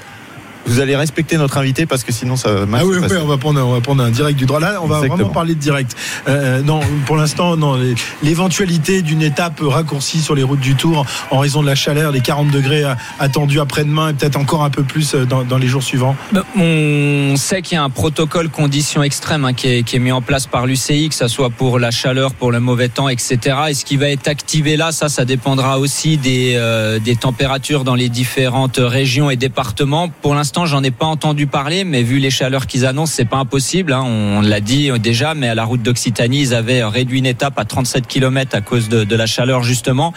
[0.67, 3.27] vous allez respecter notre invité parce que sinon ça va mal Ah oui, oui, on
[3.27, 4.61] va prendre, on va prendre un direct du droit.
[4.61, 5.17] Là, on va Exactement.
[5.17, 5.97] vraiment parler de direct.
[6.29, 7.79] Euh, non, pour l'instant, non.
[8.23, 12.21] L'éventualité d'une étape raccourcie sur les routes du Tour en raison de la chaleur, les
[12.21, 15.67] 40 degrés euh, attendus après-demain et peut-être encore un peu plus euh, dans, dans les
[15.69, 16.15] jours suivants.
[16.33, 20.01] Ben, On sait qu'il y a un protocole conditions extrêmes hein, qui, est, qui est
[20.01, 23.09] mis en place par l'UCI, que ce soit pour la chaleur, pour le mauvais temps,
[23.09, 23.39] etc.
[23.71, 27.85] Et ce qui va être activé là, ça, ça dépendra aussi des, euh, des températures
[27.85, 30.09] dans les différentes régions et départements.
[30.23, 33.39] Pour l'instant, j'en ai pas entendu parler, mais vu les chaleurs qu'ils annoncent, c'est pas
[33.39, 33.93] impossible.
[33.93, 34.03] hein.
[34.05, 37.65] On l'a dit déjà, mais à la route d'Occitanie, ils avaient réduit une étape à
[37.65, 40.13] 37 km à cause de, de la chaleur justement.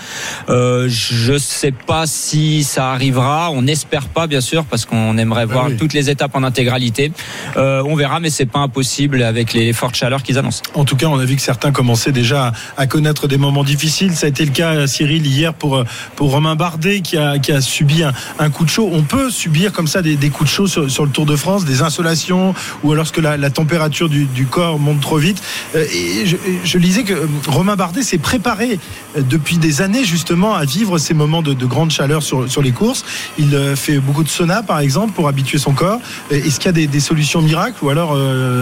[0.49, 3.51] Euh, je sais pas si ça arrivera.
[3.51, 5.77] On n'espère pas, bien sûr, parce qu'on aimerait voir oui.
[5.77, 7.11] toutes les étapes en intégralité.
[7.57, 10.61] Euh, on verra, mais c'est pas impossible avec les fortes chaleurs qu'ils annoncent.
[10.73, 13.63] En tout cas, on a vu que certains commençaient déjà à, à connaître des moments
[13.63, 14.13] difficiles.
[14.15, 15.83] Ça a été le cas, euh, Cyril, hier pour, euh,
[16.15, 18.89] pour Romain Bardet qui a, qui a subi un, un coup de chaud.
[18.91, 21.65] On peut subir comme ça des, des coups de chaud sur, le Tour de France,
[21.65, 25.43] des insolations ou alors que la, température du, corps monte trop vite.
[25.75, 28.79] Euh, Et je, je lisais que euh, Romain Bardet s'est préparé
[29.17, 32.71] euh, depuis des années justement à vivre ces moments de, de grande chaleur sur, les
[32.71, 33.03] courses.
[33.37, 35.99] Il fait beaucoup de sauna par exemple pour habituer son corps.
[36.31, 38.17] Est-ce qu'il y a des, solutions miracles ou alors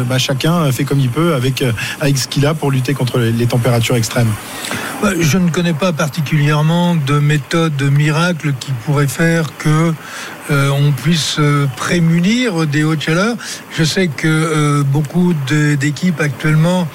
[0.09, 1.63] bah, chacun fait comme il peut avec,
[1.99, 4.31] avec ce qu'il a pour lutter contre les, les températures extrêmes?
[5.01, 9.93] Bah, Je ne connais pas particulièrement de méthode miracle qui pourrait faire que
[10.49, 13.35] euh, on puisse euh, prémunir des hautes chaleurs.
[13.71, 15.33] Je sais que euh, beaucoup
[15.79, 16.87] d'équipes actuellement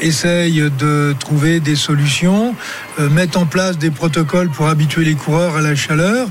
[0.00, 2.54] essayent de trouver des solutions,
[2.98, 6.28] mettent en place des protocoles pour habituer les coureurs à la chaleur,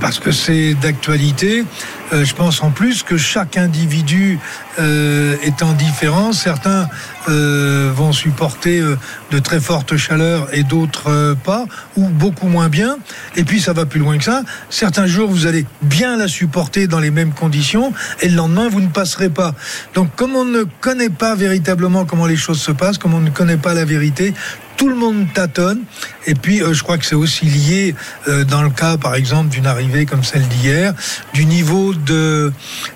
[0.00, 1.64] parce que c'est d'actualité.
[2.12, 4.38] Euh, je pense en plus que chaque individu
[4.78, 6.88] euh, étant différent, certains
[7.28, 8.96] euh, vont supporter euh,
[9.30, 12.96] de très fortes chaleurs et d'autres pas, ou beaucoup moins bien.
[13.36, 14.42] Et puis ça va plus loin que ça.
[14.70, 18.80] Certains jours, vous allez bien la supporter dans les mêmes conditions, et le lendemain, vous
[18.80, 19.54] ne passerez pas.
[19.94, 23.30] Donc comme on ne connaît pas véritablement comment les choses se passent, comme on ne
[23.30, 24.34] connaît pas la vérité,
[24.80, 25.80] tout le monde tâtonne.
[26.26, 27.94] Et puis, euh, je crois que c'est aussi lié,
[28.28, 30.94] euh, dans le cas, par exemple, d'une arrivée comme celle d'hier,
[31.34, 32.50] du niveau de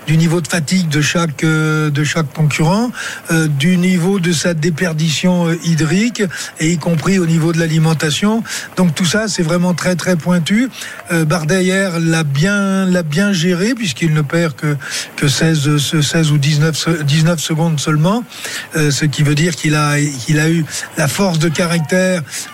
[0.07, 2.91] du niveau de fatigue de chaque euh, de chaque concurrent,
[3.59, 6.23] du niveau de sa déperdition hydrique,
[6.59, 8.43] et y compris au niveau de l'alimentation.
[8.79, 10.71] Donc tout ça, c'est vraiment très très pointu.
[11.13, 14.75] Bardet hier l'a bien l'a bien géré puisqu'il ne perd que
[15.17, 18.25] que 16 ce 16 ou 19 se- 19 secondes seulement,
[18.75, 20.65] ce qui veut dire qu'il a qu'il a eu
[20.97, 21.74] la force de caractère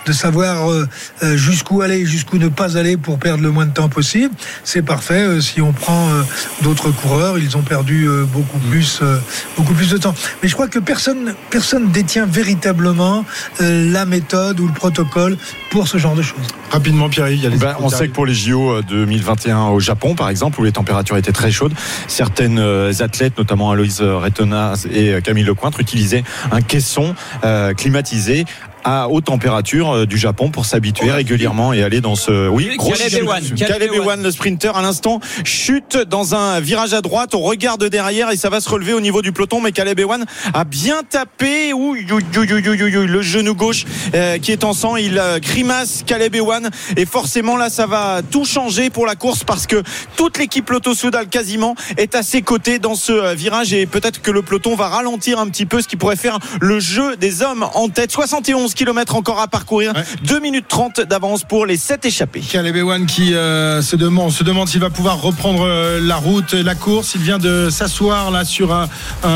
[0.05, 0.87] de savoir euh,
[1.23, 4.33] euh, jusqu'où aller, jusqu'où ne pas aller pour perdre le moins de temps possible.
[4.63, 5.21] C'est parfait.
[5.21, 6.23] Euh, si on prend euh,
[6.61, 9.17] d'autres coureurs, ils ont perdu euh, beaucoup plus euh,
[9.57, 10.13] beaucoup plus de temps.
[10.41, 13.25] Mais je crois que personne personne détient véritablement
[13.61, 15.37] euh, la méthode ou le protocole
[15.69, 16.39] pour ce genre de choses.
[16.69, 19.79] Rapidement, Pierre, il y a les Ben, on sait que pour les JO 2021 au
[19.79, 21.73] Japon, par exemple, où les températures étaient très chaudes,
[22.07, 22.59] certaines
[22.99, 27.13] athlètes, notamment Aloïse Retona et Camille Lecointre, utilisaient un caisson
[27.43, 28.45] euh, climatisé
[28.83, 32.91] à haute température euh, du Japon pour s'habituer régulièrement et aller dans ce oui gros
[32.91, 33.91] Caleb.
[33.93, 34.23] Ewan.
[34.23, 38.49] Le sprinter à l'instant chute dans un virage à droite on regarde derrière et ça
[38.49, 43.21] va se relever au niveau du peloton mais Caleb Ewan a bien tapé ouh, le
[43.21, 47.69] genou gauche euh, qui est en sang il euh, grimace Caleb Ewan et forcément là
[47.69, 49.83] ça va tout changer pour la course parce que
[50.15, 54.31] toute l'équipe Lotto Soudal quasiment est à ses côtés dans ce virage et peut-être que
[54.31, 57.65] le peloton va ralentir un petit peu ce qui pourrait faire le jeu des hommes
[57.73, 60.03] en tête 71 km encore à parcourir Ouais.
[60.23, 64.31] 2 minutes 30 d'avance pour les 7 échappés Caleb Ewan qui euh, se demande,
[64.67, 67.13] s'il va pouvoir reprendre euh, la route, la course.
[67.15, 68.87] Il vient de s'asseoir là sur un,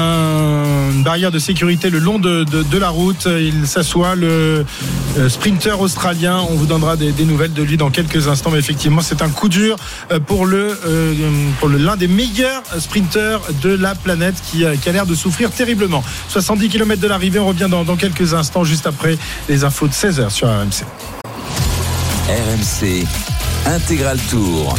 [0.05, 3.27] un- une barrière de sécurité le long de, de- de la route.
[3.27, 4.65] Il s'assoit, le
[5.17, 6.39] euh, sprinter australien.
[6.49, 8.51] On vous donnera des, des nouvelles de lui dans quelques instants.
[8.51, 9.75] Mais effectivement, c'est un coup dur
[10.27, 10.77] pour le
[11.59, 15.15] pour le l'un des meilleurs sprinters de la planète qui, a- qui a l'air de
[15.15, 16.03] souffrir terriblement.
[16.29, 17.39] 70 km de l'arrivée.
[17.39, 19.17] On revient dans, dans quelques instants, juste après
[19.47, 20.85] les infos de 16h sur RMC.
[22.27, 23.05] RMC
[23.65, 24.75] Intégral Tour.